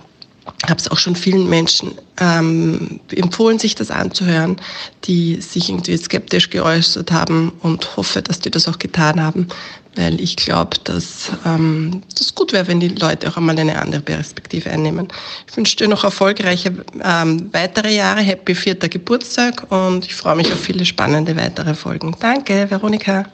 [0.65, 4.57] habe es auch schon vielen Menschen ähm, empfohlen, sich das anzuhören,
[5.05, 9.49] die sich irgendwie skeptisch geäußert haben und hoffe, dass die das auch getan haben,
[9.97, 14.01] weil ich glaube, dass ähm, das gut wäre, wenn die Leute auch einmal eine andere
[14.01, 15.09] Perspektive einnehmen.
[15.49, 20.53] Ich wünsche dir noch erfolgreiche ähm, weitere Jahre, happy vierter Geburtstag und ich freue mich
[20.53, 22.15] auf viele spannende weitere Folgen.
[22.21, 23.27] Danke, Veronika.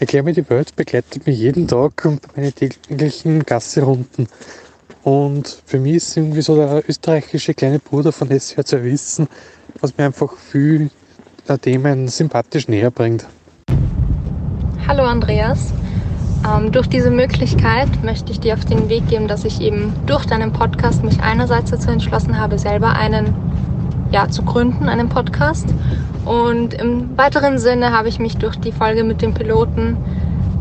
[0.00, 4.28] Erklär mir die Welt begleitet mich jeden Tag und meine täglichen Gasserunden.
[5.02, 9.28] Und für mich ist irgendwie so der österreichische kleine Bruder von SWR zu wissen,
[9.80, 10.90] was mir einfach viel
[11.62, 13.26] Themen sympathisch näher bringt.
[14.86, 15.72] Hallo Andreas.
[16.46, 20.26] Ähm, durch diese Möglichkeit möchte ich dir auf den Weg geben, dass ich eben durch
[20.26, 23.34] deinen Podcast mich einerseits dazu entschlossen habe, selber einen
[24.10, 25.66] ja, zu gründen, einen Podcast.
[26.24, 29.96] Und im weiteren Sinne habe ich mich durch die Folge mit dem Piloten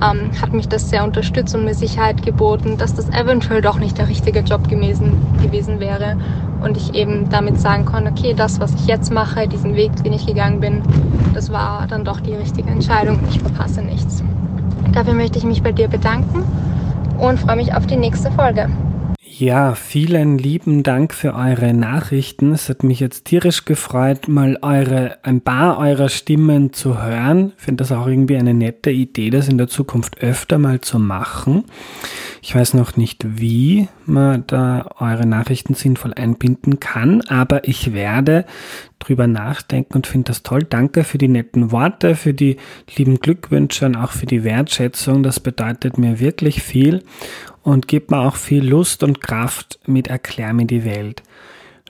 [0.02, 3.98] ähm, hat mich das sehr unterstützt und mir Sicherheit geboten, dass das eventuell doch nicht
[3.98, 6.18] der richtige Job gewesen, gewesen wäre.
[6.64, 10.14] Und ich eben damit sagen konnte, okay, das, was ich jetzt mache, diesen Weg, den
[10.14, 10.82] ich gegangen bin,
[11.34, 14.24] das war dann doch die richtige Entscheidung ich verpasse nichts.
[14.92, 16.44] Dafür möchte ich mich bei dir bedanken
[17.20, 18.70] und freue mich auf die nächste Folge.
[19.40, 22.52] Ja, vielen lieben Dank für eure Nachrichten.
[22.52, 27.54] Es hat mich jetzt tierisch gefreut, mal eure, ein paar eurer Stimmen zu hören.
[27.58, 31.00] Ich finde das auch irgendwie eine nette Idee, das in der Zukunft öfter mal zu
[31.00, 31.64] machen.
[32.42, 38.46] Ich weiß noch nicht, wie man da eure Nachrichten sinnvoll einbinden kann, aber ich werde
[39.00, 40.64] drüber nachdenken und finde das toll.
[40.64, 42.58] Danke für die netten Worte, für die
[42.98, 45.24] lieben Glückwünsche und auch für die Wertschätzung.
[45.24, 47.04] Das bedeutet mir wirklich viel
[47.64, 51.24] und gibt mir auch viel Lust und Kraft mit Erklär mir die Welt.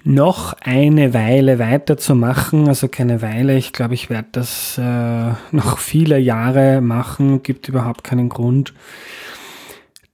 [0.04, 6.18] Noch eine Weile weiterzumachen, also keine Weile, ich glaube, ich werde das äh, noch viele
[6.18, 8.74] Jahre machen, gibt überhaupt keinen Grund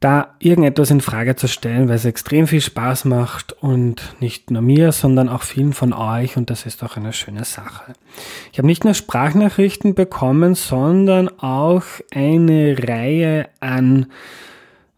[0.05, 4.61] da irgendetwas in Frage zu stellen, weil es extrem viel Spaß macht und nicht nur
[4.61, 7.93] mir, sondern auch vielen von euch und das ist auch eine schöne Sache.
[8.51, 14.05] Ich habe nicht nur Sprachnachrichten bekommen, sondern auch eine Reihe an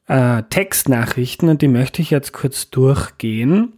[0.08, 3.74] äh, Textnachrichten und die möchte ich jetzt kurz durchgehen.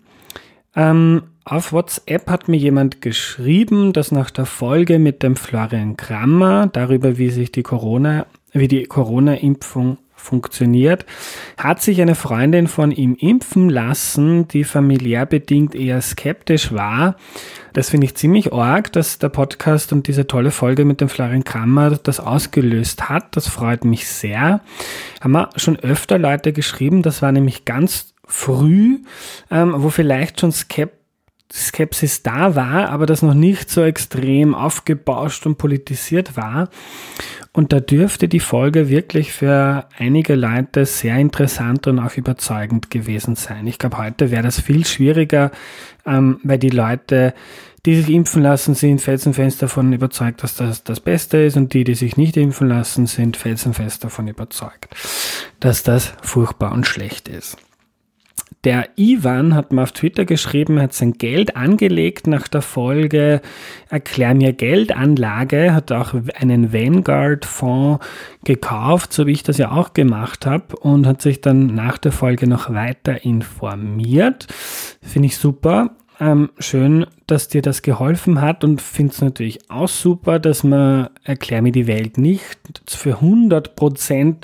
[0.75, 6.67] Ähm, auf WhatsApp hat mir jemand geschrieben, dass nach der Folge mit dem Florian Krammer
[6.67, 11.05] darüber, wie sich die Corona, wie die Corona-Impfung funktioniert,
[11.57, 17.15] hat sich eine Freundin von ihm impfen lassen, die familiär bedingt eher skeptisch war.
[17.73, 21.43] Das finde ich ziemlich arg, dass der Podcast und diese tolle Folge mit dem Florian
[21.43, 23.35] Krammer das ausgelöst hat.
[23.35, 24.61] Das freut mich sehr.
[25.21, 28.99] Haben wir schon öfter Leute geschrieben, das war nämlich ganz früh,
[29.49, 30.98] ähm, wo vielleicht schon Skep
[31.51, 36.69] Skepsis da war, aber das noch nicht so extrem aufgebauscht und politisiert war.
[37.51, 43.35] Und da dürfte die Folge wirklich für einige Leute sehr interessant und auch überzeugend gewesen
[43.35, 43.65] sein.
[43.65, 45.51] Ich glaube, heute wäre das viel schwieriger,
[46.05, 47.33] ähm, weil die Leute,
[47.85, 51.83] die sich impfen lassen, sind felsenfest davon überzeugt, dass das das Beste ist und die,
[51.83, 54.95] die sich nicht impfen lassen, sind felsenfest davon überzeugt,
[55.59, 57.57] dass das furchtbar und schlecht ist.
[58.65, 63.41] Der Ivan hat mir auf Twitter geschrieben, hat sein Geld angelegt nach der Folge
[63.89, 68.05] Erklär mir Geldanlage, hat auch einen Vanguard-Fonds
[68.43, 72.11] gekauft, so wie ich das ja auch gemacht habe, und hat sich dann nach der
[72.11, 74.47] Folge noch weiter informiert.
[75.01, 75.91] Finde ich super.
[76.21, 81.07] Ähm, schön, dass dir das geholfen hat und finde es natürlich auch super, dass man
[81.23, 84.35] Erklär mir die Welt nicht für 100%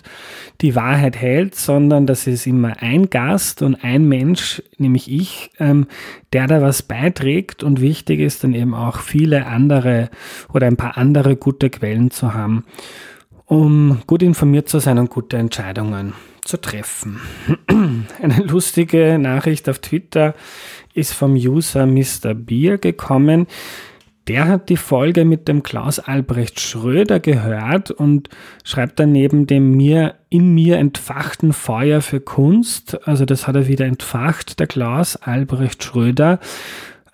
[0.61, 5.88] die Wahrheit hält, sondern dass es immer ein Gast und ein Mensch, nämlich ich, ähm,
[6.31, 10.09] der da was beiträgt und wichtig ist dann eben auch viele andere
[10.53, 12.63] oder ein paar andere gute Quellen zu haben,
[13.45, 16.13] um gut informiert zu sein und gute Entscheidungen
[16.45, 17.19] zu treffen.
[18.21, 20.34] Eine lustige Nachricht auf Twitter
[20.93, 22.34] ist vom User Mr.
[22.34, 23.47] Beer gekommen.
[24.27, 28.29] der hat die Folge mit dem Klaus Albrecht Schröder gehört und
[28.63, 33.67] schreibt dann neben dem mir in mir entfachten Feuer für Kunst, also das hat er
[33.67, 36.39] wieder entfacht, der Klaus Albrecht Schröder.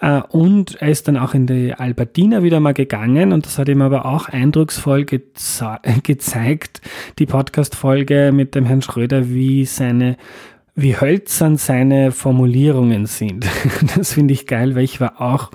[0.02, 3.70] Äh, und er ist dann auch in die Albertina wieder mal gegangen und das hat
[3.70, 6.82] ihm aber auch eindrucksvoll geze gezeigt,
[7.20, 10.18] die Podcast-Folge mit dem Herrn Schröder, wie seine
[10.74, 13.46] wie hölzern seine Formulierungen sind.
[13.96, 15.52] Das finde ich geil, weil ich war auch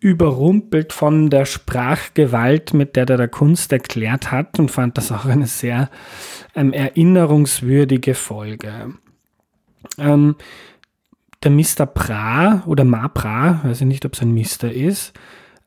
[0.00, 5.24] überrumpelt von der Sprachgewalt, mit der er der Kunst erklärt hat und fand das auch
[5.24, 5.90] eine sehr
[6.54, 8.94] ähm, erinnerungswürdige Folge.
[9.98, 10.36] Ähm,
[11.42, 11.86] der Mr.
[11.86, 15.12] Pra oder Ma Pra, weiß ich nicht, ob es ein Mister ist,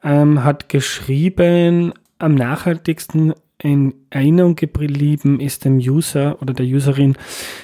[0.03, 7.17] ähm, hat geschrieben, am nachhaltigsten in Erinnerung geblieben ist dem User oder der Userin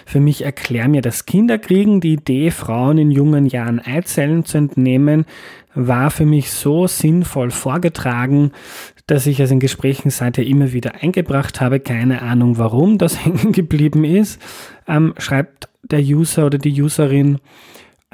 [0.05, 5.25] für mich erklär mir das Kinderkriegen, die Idee, Frauen in jungen Jahren Eizellen zu entnehmen,
[5.73, 8.51] war für mich so sinnvoll vorgetragen,
[9.07, 11.79] dass ich es in Gesprächen seither immer wieder eingebracht habe.
[11.79, 14.41] Keine Ahnung, warum das hängen geblieben ist,
[14.87, 17.39] ähm, schreibt der User oder die Userin.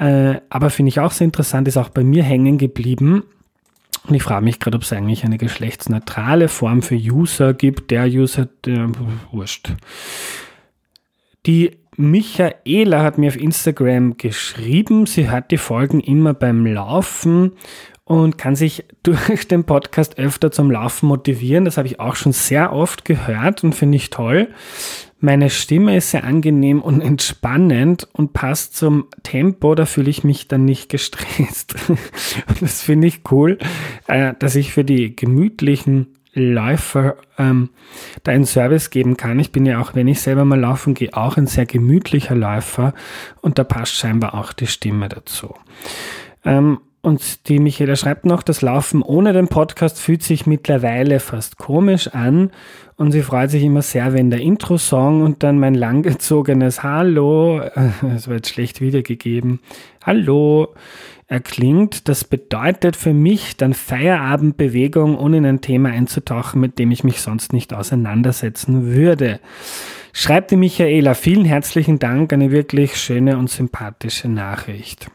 [0.02, 3.22] Äh, aber finde ich auch sehr interessant, ist auch bei mir hängen geblieben.
[4.08, 7.92] Und ich frage mich gerade, ob es eigentlich eine geschlechtsneutrale Form für User gibt.
[7.92, 8.90] Der User, der,
[9.30, 9.74] wurscht.
[11.46, 17.52] Die Michaela hat mir auf Instagram geschrieben, sie hat die Folgen immer beim Laufen
[18.02, 21.64] und kann sich durch den Podcast öfter zum Laufen motivieren.
[21.64, 24.48] Das habe ich auch schon sehr oft gehört und finde ich toll.
[25.24, 30.48] Meine Stimme ist sehr angenehm und entspannend und passt zum Tempo, da fühle ich mich
[30.48, 31.76] dann nicht gestresst.
[32.60, 33.58] das finde ich cool,
[34.08, 37.68] äh, dass ich für die gemütlichen Läufer ähm,
[38.24, 39.38] da einen Service geben kann.
[39.38, 42.92] Ich bin ja auch, wenn ich selber mal laufen gehe, auch ein sehr gemütlicher Läufer
[43.42, 45.54] und da passt scheinbar auch die Stimme dazu.
[46.44, 51.58] Ähm, und die Michaela schreibt noch, das Laufen ohne den Podcast fühlt sich mittlerweile fast
[51.58, 52.50] komisch an
[52.96, 57.60] und sie freut sich immer sehr, wenn der Intro-Song und dann mein langgezogenes Hallo,
[58.14, 59.58] es wird schlecht wiedergegeben,
[60.04, 60.74] Hallo,
[61.26, 62.08] erklingt.
[62.08, 67.20] Das bedeutet für mich dann Feierabendbewegung, ohne in ein Thema einzutauchen, mit dem ich mich
[67.20, 69.40] sonst nicht auseinandersetzen würde.
[70.12, 75.10] Schreibt die Michaela, vielen herzlichen Dank, eine wirklich schöne und sympathische Nachricht.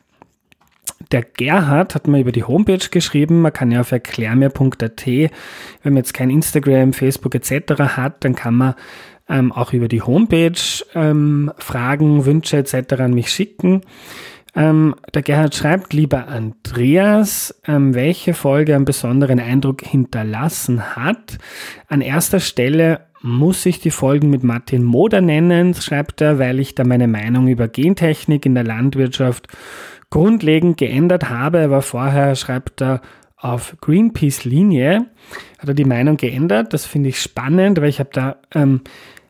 [1.11, 5.29] Der Gerhard hat mir über die Homepage geschrieben, man kann ja auf erklärmir.at, wenn
[5.83, 7.79] man jetzt kein Instagram, Facebook etc.
[7.95, 8.75] hat, dann kann man
[9.29, 10.59] ähm, auch über die Homepage
[10.95, 12.93] ähm, Fragen, Wünsche etc.
[12.99, 13.81] an mich schicken.
[14.55, 21.37] Ähm, der Gerhard schreibt, lieber Andreas, ähm, welche Folge einen besonderen Eindruck hinterlassen hat.
[21.87, 26.75] An erster Stelle muss ich die Folgen mit Martin Moder nennen, schreibt er, weil ich
[26.75, 29.47] da meine Meinung über Gentechnik in der Landwirtschaft
[30.09, 31.69] grundlegend geändert habe.
[31.69, 33.01] War vorher, schreibt er,
[33.39, 35.05] auf Greenpeace-Linie,
[35.59, 36.73] hat er die Meinung geändert.
[36.73, 38.81] Das finde ich spannend, weil ich habe da ähm,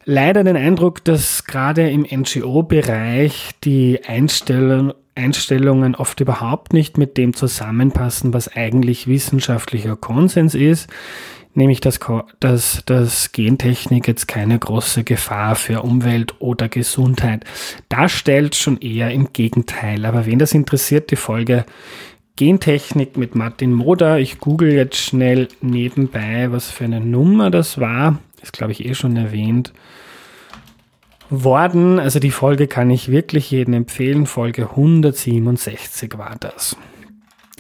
[0.06, 7.34] leider den Eindruck, dass gerade im NGO-Bereich die Einstellung, Einstellungen oft überhaupt nicht mit dem
[7.34, 10.90] zusammenpassen, was eigentlich wissenschaftlicher Konsens ist
[11.58, 12.00] nämlich dass,
[12.40, 17.44] dass, dass Gentechnik jetzt keine große Gefahr für Umwelt oder Gesundheit
[17.90, 20.06] darstellt, schon eher im Gegenteil.
[20.06, 21.66] Aber wen das interessiert, die Folge
[22.38, 24.20] Gentechnik mit Martin Moder.
[24.20, 28.20] Ich google jetzt schnell nebenbei, was für eine Nummer das war.
[28.44, 29.74] Ist, glaube ich, eh schon erwähnt
[31.32, 32.00] worden.
[32.00, 34.28] Also die Folge kann ich wirklich jedem empfehlen.
[34.28, 36.78] Folge 167 war das.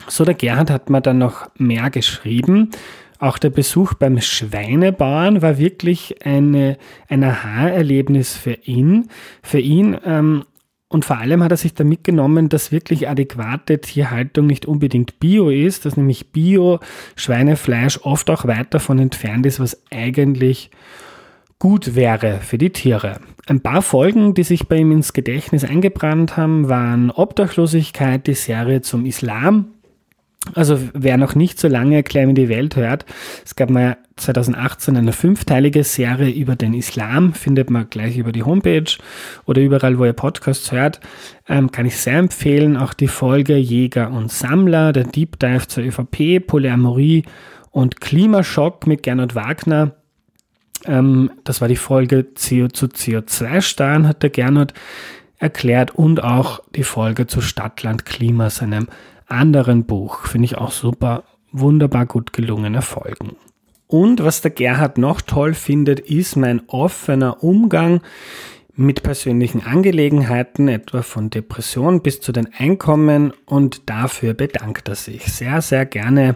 [0.08, 2.70] So, der Gerhard hat mir dann noch mehr geschrieben.
[3.20, 6.78] Auch der Besuch beim Schweinebauern war wirklich eine,
[7.08, 9.10] ein Aha-Erlebnis für ihn.
[9.42, 10.44] Für ihn ähm,
[10.90, 15.50] und vor allem hat er sich da mitgenommen, dass wirklich adäquate Tierhaltung nicht unbedingt Bio
[15.50, 20.72] ist, dass nämlich Bio-Schweinefleisch oft auch weit davon entfernt ist, was eigentlich
[21.60, 23.20] gut wäre für die Tiere.
[23.48, 28.82] Ein paar Folgen, die sich bei ihm ins Gedächtnis eingebrannt haben, waren Obdachlosigkeit, die Serie
[28.82, 29.74] zum Islam
[30.56, 33.06] also wer noch nicht so lange Erklärung die Welt hört,
[33.46, 38.44] es gab mal 2018 eine fünfteilige Serie über den Islam, findet man gleich über die
[38.44, 38.98] Homepage
[39.46, 41.00] oder überall, wo ihr Podcasts hört,
[41.48, 42.78] ähm, kann ich sehr empfehlen.
[42.78, 47.24] Auch die Folge Jäger und Sammler, der Deep Dive zur ÖVP, Polyamorie
[47.72, 49.92] und Klimaschock mit Gernot Wagner.
[50.86, 54.74] Ähm, das war die Folge CO zu CO2-Steuern, hat der Gernot
[55.38, 58.88] erklärt und auch die Folge zu Stadtland Klima, seinem
[59.28, 60.26] anderen Buch.
[60.26, 63.36] Finde ich auch super, wunderbar gut gelungene Folgen.
[63.88, 68.02] Und was der Gerhard noch toll findet, ist mein offener Umgang
[68.76, 75.24] mit persönlichen Angelegenheiten, etwa von Depression bis zu den Einkommen und dafür bedankt er sich
[75.26, 76.36] sehr, sehr gerne.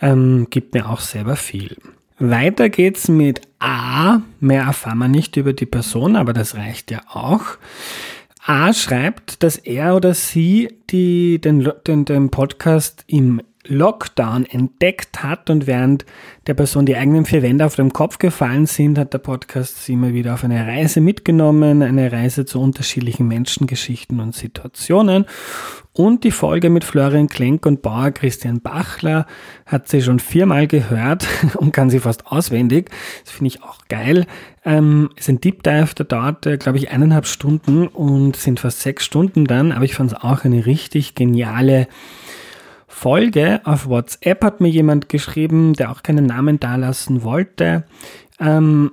[0.00, 1.76] Ähm, gibt mir auch selber viel.
[2.18, 4.20] Weiter geht's mit A.
[4.38, 7.58] Mehr erfahren wir nicht über die Person, aber das reicht ja auch.
[8.46, 15.48] A schreibt, dass er oder sie die, den, den, den Podcast im Lockdown entdeckt hat
[15.48, 16.04] und während
[16.46, 19.94] der Person die eigenen vier Wände auf dem Kopf gefallen sind, hat der Podcast sie
[19.94, 25.24] immer wieder auf eine Reise mitgenommen, eine Reise zu unterschiedlichen Menschengeschichten und Situationen.
[25.96, 29.26] Und die Folge mit Florian Klenk und Bauer Christian Bachler
[29.64, 31.24] hat sie schon viermal gehört
[31.56, 32.90] und kann sie fast auswendig.
[33.24, 34.26] Das finde ich auch geil.
[34.64, 38.80] Ähm, ist ein Deep Dive, der dauert, äh, glaube ich, eineinhalb Stunden und sind fast
[38.80, 41.86] sechs Stunden dann, aber ich fand es auch eine richtig geniale
[42.94, 43.60] Folge.
[43.64, 47.84] Auf WhatsApp hat mir jemand geschrieben, der auch keinen Namen dalassen wollte.
[48.40, 48.92] Ähm,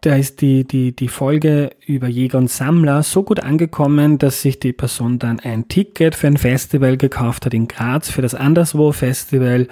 [0.00, 4.60] da ist die, die, die Folge über Jäger und Sammler so gut angekommen, dass sich
[4.60, 8.92] die Person dann ein Ticket für ein Festival gekauft hat in Graz, für das Anderswo
[8.92, 9.68] Festival,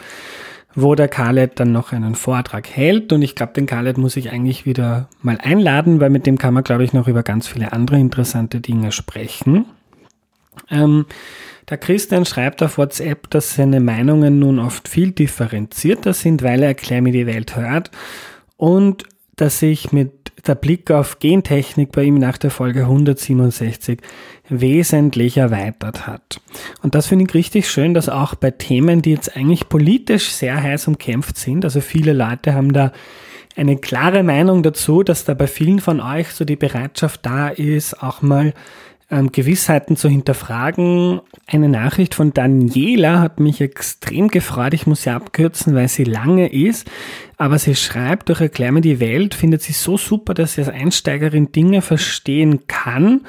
[0.74, 3.12] wo der Khaled dann noch einen Vortrag hält.
[3.12, 6.52] Und ich glaube, den Khaled muss ich eigentlich wieder mal einladen, weil mit dem kann
[6.52, 9.64] man, glaube ich, noch über ganz viele andere interessante Dinge sprechen.
[10.70, 11.06] Ähm,
[11.68, 16.68] der Christian schreibt auf WhatsApp, dass seine Meinungen nun oft viel differenzierter sind, weil er
[16.68, 17.90] Erklär mir die Welt hört
[18.56, 19.04] und
[19.36, 20.12] dass sich mit
[20.46, 24.00] der Blick auf Gentechnik bei ihm nach der Folge 167
[24.48, 26.40] wesentlich erweitert hat.
[26.82, 30.60] Und das finde ich richtig schön, dass auch bei Themen, die jetzt eigentlich politisch sehr
[30.62, 32.92] heiß umkämpft sind, also viele Leute haben da
[33.56, 38.02] eine klare Meinung dazu, dass da bei vielen von euch so die Bereitschaft da ist,
[38.02, 38.54] auch mal
[39.10, 41.20] ähm, Gewissheiten zu hinterfragen.
[41.46, 44.74] Eine Nachricht von Daniela hat mich extrem gefreut.
[44.74, 46.90] Ich muss sie abkürzen, weil sie lange ist.
[47.36, 50.70] Aber sie schreibt, durch Erklär mir die Welt findet sie so super, dass sie als
[50.70, 53.22] Einsteigerin Dinge verstehen kann.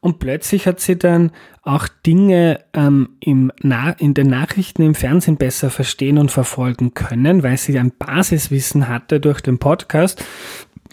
[0.00, 5.36] Und plötzlich hat sie dann auch Dinge ähm, im Na in den Nachrichten im Fernsehen
[5.36, 10.24] besser verstehen und verfolgen können, weil sie ein Basiswissen hatte durch den Podcast.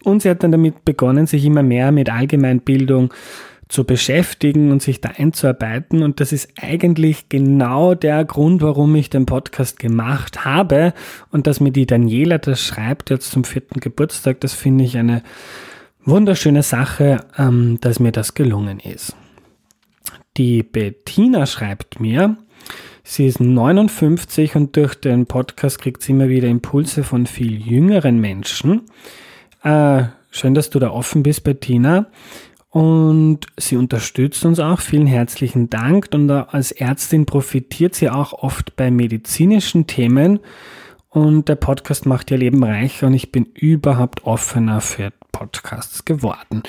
[0.03, 3.13] Und sie hat dann damit begonnen, sich immer mehr mit Allgemeinbildung
[3.67, 6.03] zu beschäftigen und sich da einzuarbeiten.
[6.03, 10.93] Und das ist eigentlich genau der Grund, warum ich den Podcast gemacht habe.
[11.31, 15.23] Und dass mir die Daniela das schreibt jetzt zum vierten Geburtstag, das finde ich eine
[16.03, 19.15] wunderschöne Sache, ähm, dass mir das gelungen ist.
[20.37, 22.37] Die Bettina schreibt mir,
[23.03, 28.19] sie ist 59 und durch den Podcast kriegt sie immer wieder Impulse von viel jüngeren
[28.19, 28.81] Menschen.
[29.63, 32.07] Äh, schön, dass du da offen bist, Bettina.
[32.75, 34.81] Und sie unterstützt uns auch.
[34.81, 36.09] Vielen herzlichen Dank.
[36.13, 40.41] Und als Ärztin profitiert sie auch oft bei medizinischen Themen.
[41.07, 46.63] Und der Podcast macht ihr Leben reicher und ich bin überhaupt offener für Podcasts geworden.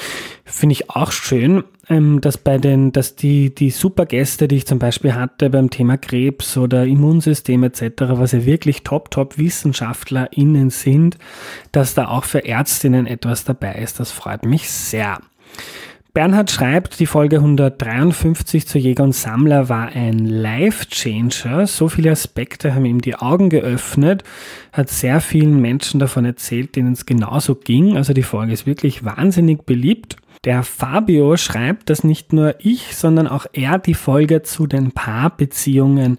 [0.45, 4.67] Finde ich auch schön, ähm, dass bei den, dass die, die super Gäste, die ich
[4.69, 10.71] zum Beispiel hatte beim Thema Krebs oder Immunsystem etc., was ja wirklich top, top WissenschaftlerInnen
[10.71, 11.19] sind,
[11.73, 13.99] dass da auch für Ärztinnen etwas dabei ist.
[13.99, 15.19] Das freut mich sehr.
[16.17, 21.67] Bernhard schreibt, die Folge 153 zu Jäger und Sammler war ein Life-Changer.
[21.67, 24.25] So viele Aspekte haben ihm die Augen geöffnet,
[24.73, 27.99] hat sehr vielen Menschen davon erzählt, denen es genauso ging.
[27.99, 30.17] Also die Folge ist wirklich wahnsinnig beliebt.
[30.47, 36.17] Der Fabio schreibt, dass nicht nur ich, sondern auch er die Folge zu den Paarbeziehungen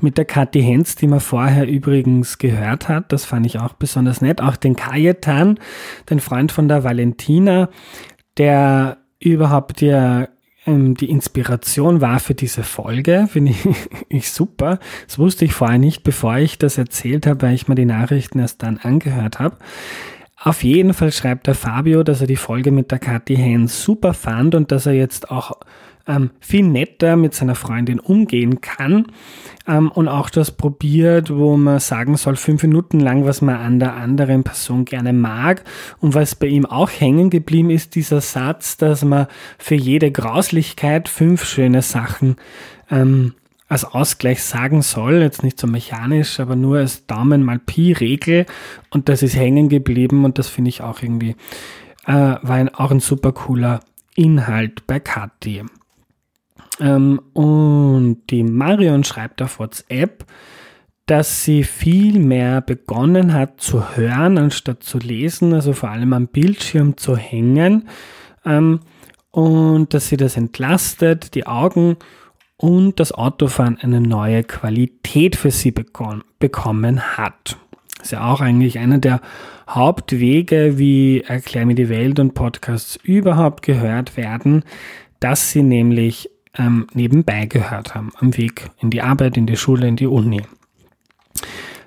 [0.00, 4.22] mit der Kathi Henz, die man vorher übrigens gehört hat, das fand ich auch besonders
[4.22, 4.40] nett.
[4.40, 5.58] Auch den Kajetan,
[6.08, 7.68] den Freund von der Valentina,
[8.38, 10.28] der überhaupt ja
[10.66, 13.68] ähm, die Inspiration war für diese Folge, finde ich,
[14.08, 14.78] ich super.
[15.06, 18.38] Das wusste ich vorher nicht, bevor ich das erzählt habe, weil ich mir die Nachrichten
[18.38, 19.56] erst dann angehört habe.
[20.36, 24.12] Auf jeden Fall schreibt der Fabio, dass er die Folge mit der Kathi Hen super
[24.12, 25.52] fand und dass er jetzt auch
[26.06, 29.06] ähm, viel netter mit seiner Freundin umgehen kann
[29.66, 33.78] ähm, und auch das probiert, wo man sagen soll, fünf Minuten lang, was man an
[33.78, 35.64] der anderen Person gerne mag.
[36.00, 39.26] Und was bei ihm auch hängen geblieben ist, dieser Satz, dass man
[39.58, 42.36] für jede Grauslichkeit fünf schöne Sachen
[42.90, 43.34] ähm,
[43.68, 48.44] als Ausgleich sagen soll, jetzt nicht so mechanisch, aber nur als Daumen mal Pi-Regel
[48.90, 51.34] und das ist hängen geblieben und das finde ich auch irgendwie,
[52.06, 53.80] äh, war ein, auch ein super cooler
[54.14, 55.62] Inhalt bei Kathi.
[56.80, 60.24] Ähm, und die Marion schreibt auf WhatsApp,
[61.06, 66.28] dass sie viel mehr begonnen hat zu hören, anstatt zu lesen, also vor allem am
[66.28, 67.88] Bildschirm zu hängen.
[68.44, 68.80] Ähm,
[69.30, 71.96] und dass sie das entlastet, die Augen
[72.56, 77.56] und das Autofahren eine neue Qualität für sie bekommen hat.
[77.98, 79.20] Das ist ja auch eigentlich einer der
[79.68, 84.62] Hauptwege, wie Erklär mir die Welt und Podcasts überhaupt gehört werden,
[85.20, 89.86] dass sie nämlich ähm, nebenbei gehört haben, am Weg in die Arbeit, in die Schule,
[89.88, 90.42] in die Uni.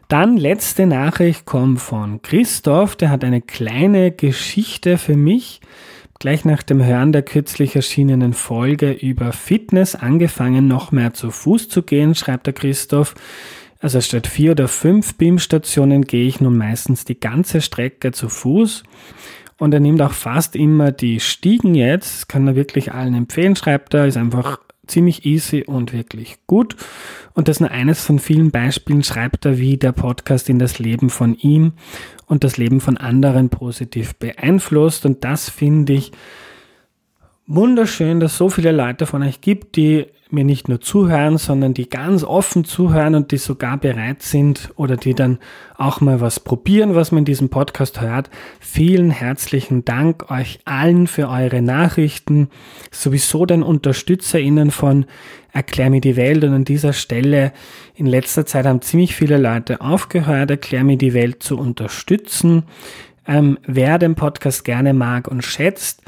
[0.07, 5.59] Dann letzte Nachricht kommt von Christoph, der hat eine kleine Geschichte für mich.
[6.19, 11.69] Gleich nach dem Hören der kürzlich erschienenen Folge über Fitness angefangen, noch mehr zu Fuß
[11.69, 13.15] zu gehen, schreibt der Christoph.
[13.79, 18.83] Also statt vier oder fünf BIM-Stationen gehe ich nun meistens die ganze Strecke zu Fuß.
[19.59, 22.29] Und er nimmt auch fast immer die Stiegen jetzt.
[22.29, 24.05] Kann er wirklich allen empfehlen, schreibt er.
[24.05, 26.75] Ist einfach ziemlich easy und wirklich gut.
[27.33, 30.79] Und das ist nur eines von vielen Beispielen, schreibt er, wie der Podcast in das
[30.79, 31.73] Leben von ihm
[32.25, 35.05] und das Leben von anderen positiv beeinflusst.
[35.05, 36.11] Und das finde ich
[37.45, 41.89] wunderschön, dass so viele Leute von euch gibt, die mir nicht nur zuhören, sondern die
[41.89, 45.39] ganz offen zuhören und die sogar bereit sind oder die dann
[45.77, 48.29] auch mal was probieren, was man in diesem Podcast hört.
[48.59, 52.49] Vielen herzlichen Dank euch allen für eure Nachrichten,
[52.91, 55.05] sowieso den UnterstützerInnen von
[55.53, 57.51] Erklär mir die Welt und an dieser Stelle
[57.95, 62.63] in letzter Zeit haben ziemlich viele Leute aufgehört, Erklär mir die Welt zu unterstützen.
[63.25, 66.03] Ähm, wer den Podcast gerne mag und schätzt,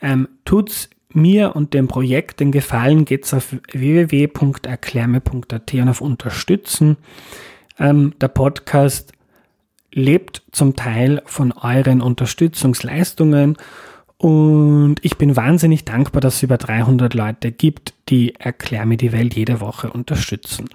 [0.00, 6.96] ähm, tut's mir und dem Projekt den Gefallen, geht's auf www.erklärme.at und auf Unterstützen.
[7.78, 9.12] Ähm, der Podcast
[9.92, 13.56] lebt zum Teil von euren Unterstützungsleistungen
[14.16, 19.12] und ich bin wahnsinnig dankbar, dass es über 300 Leute gibt, die Erklär mir die
[19.12, 20.68] Welt jede Woche unterstützen.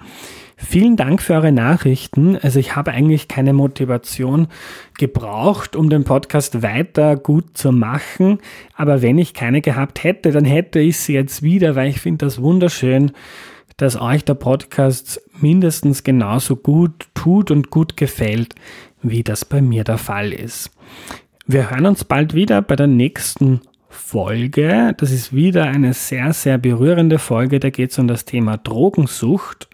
[0.62, 2.36] Vielen Dank für eure Nachrichten.
[2.36, 4.50] Also ich habe eigentlich keine Motivation
[4.98, 8.40] gebraucht, um den Podcast weiter gut zu machen.
[8.76, 12.26] Aber wenn ich keine gehabt hätte, dann hätte ich sie jetzt wieder, weil ich finde
[12.26, 13.14] das wunderschön,
[13.78, 18.54] dass euch der Podcast mindestens genauso gut tut und gut gefällt,
[19.02, 20.72] wie das bei mir der Fall ist.
[21.48, 24.94] Wir hören uns bald wieder bei der nächsten Folge.
[24.98, 27.62] Das ist wieder eine sehr, sehr berührende Folge.
[27.62, 29.70] Da geht es um das Thema Drogensucht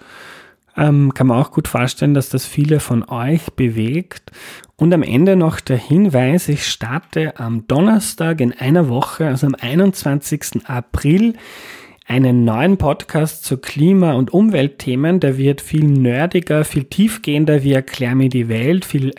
[0.78, 4.32] ähm, kann man auch gut vorstellen, dass das viele von euch bewegt.
[4.76, 9.56] Und am Ende noch der Hinweis, ich starte am Donnerstag in einer Woche, also am
[9.56, 10.66] 21.
[10.66, 11.36] April,
[12.08, 15.20] einen neuen Podcast zu Klima- und Umweltthemen.
[15.20, 19.12] Der wird viel nerdiger, viel tiefgehender wie Erklär mir die Welt, viel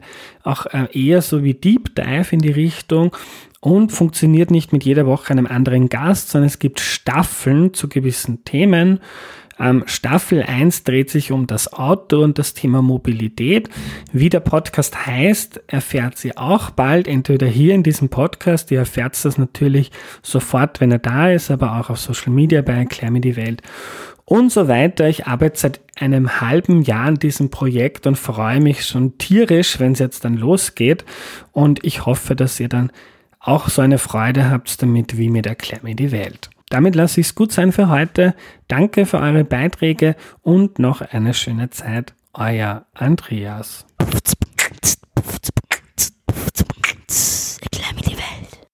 [0.45, 3.17] auch äh, eher so wie Deep Dive in die Richtung
[3.61, 8.45] und funktioniert nicht mit jeder Woche einem anderen Gast, sondern es gibt Staffeln zu gewissen
[8.45, 9.01] Themen.
[9.59, 13.71] Ähm, Staffel 1 dreht sich um das Auto und das Thema Mobilität.
[14.13, 19.25] Wie der Podcast heißt, erfährt sie auch bald, entweder hier in diesem Podcast, ihr erfährt
[19.25, 19.91] das natürlich
[20.23, 23.63] sofort, wenn er da ist, aber auch auf Social Media bei Erklär mir die Welt
[24.27, 25.09] und so weiter.
[25.09, 29.93] Ich arbeite seit einem halben Jahr an diesem Projekt und freue mich schon tierisch, wenn
[29.93, 31.05] es jetzt dann losgeht.
[31.53, 32.91] Und ich hoffe, dass ihr dann
[33.41, 36.51] auch so eine Freude habt damit wie mit Erklär mir die Welt.
[36.69, 38.35] Damit lasse ich es gut sein für heute.
[38.69, 42.15] Danke für eure Beiträge und noch eine schöne Zeit.
[42.33, 43.86] Euer Andreas.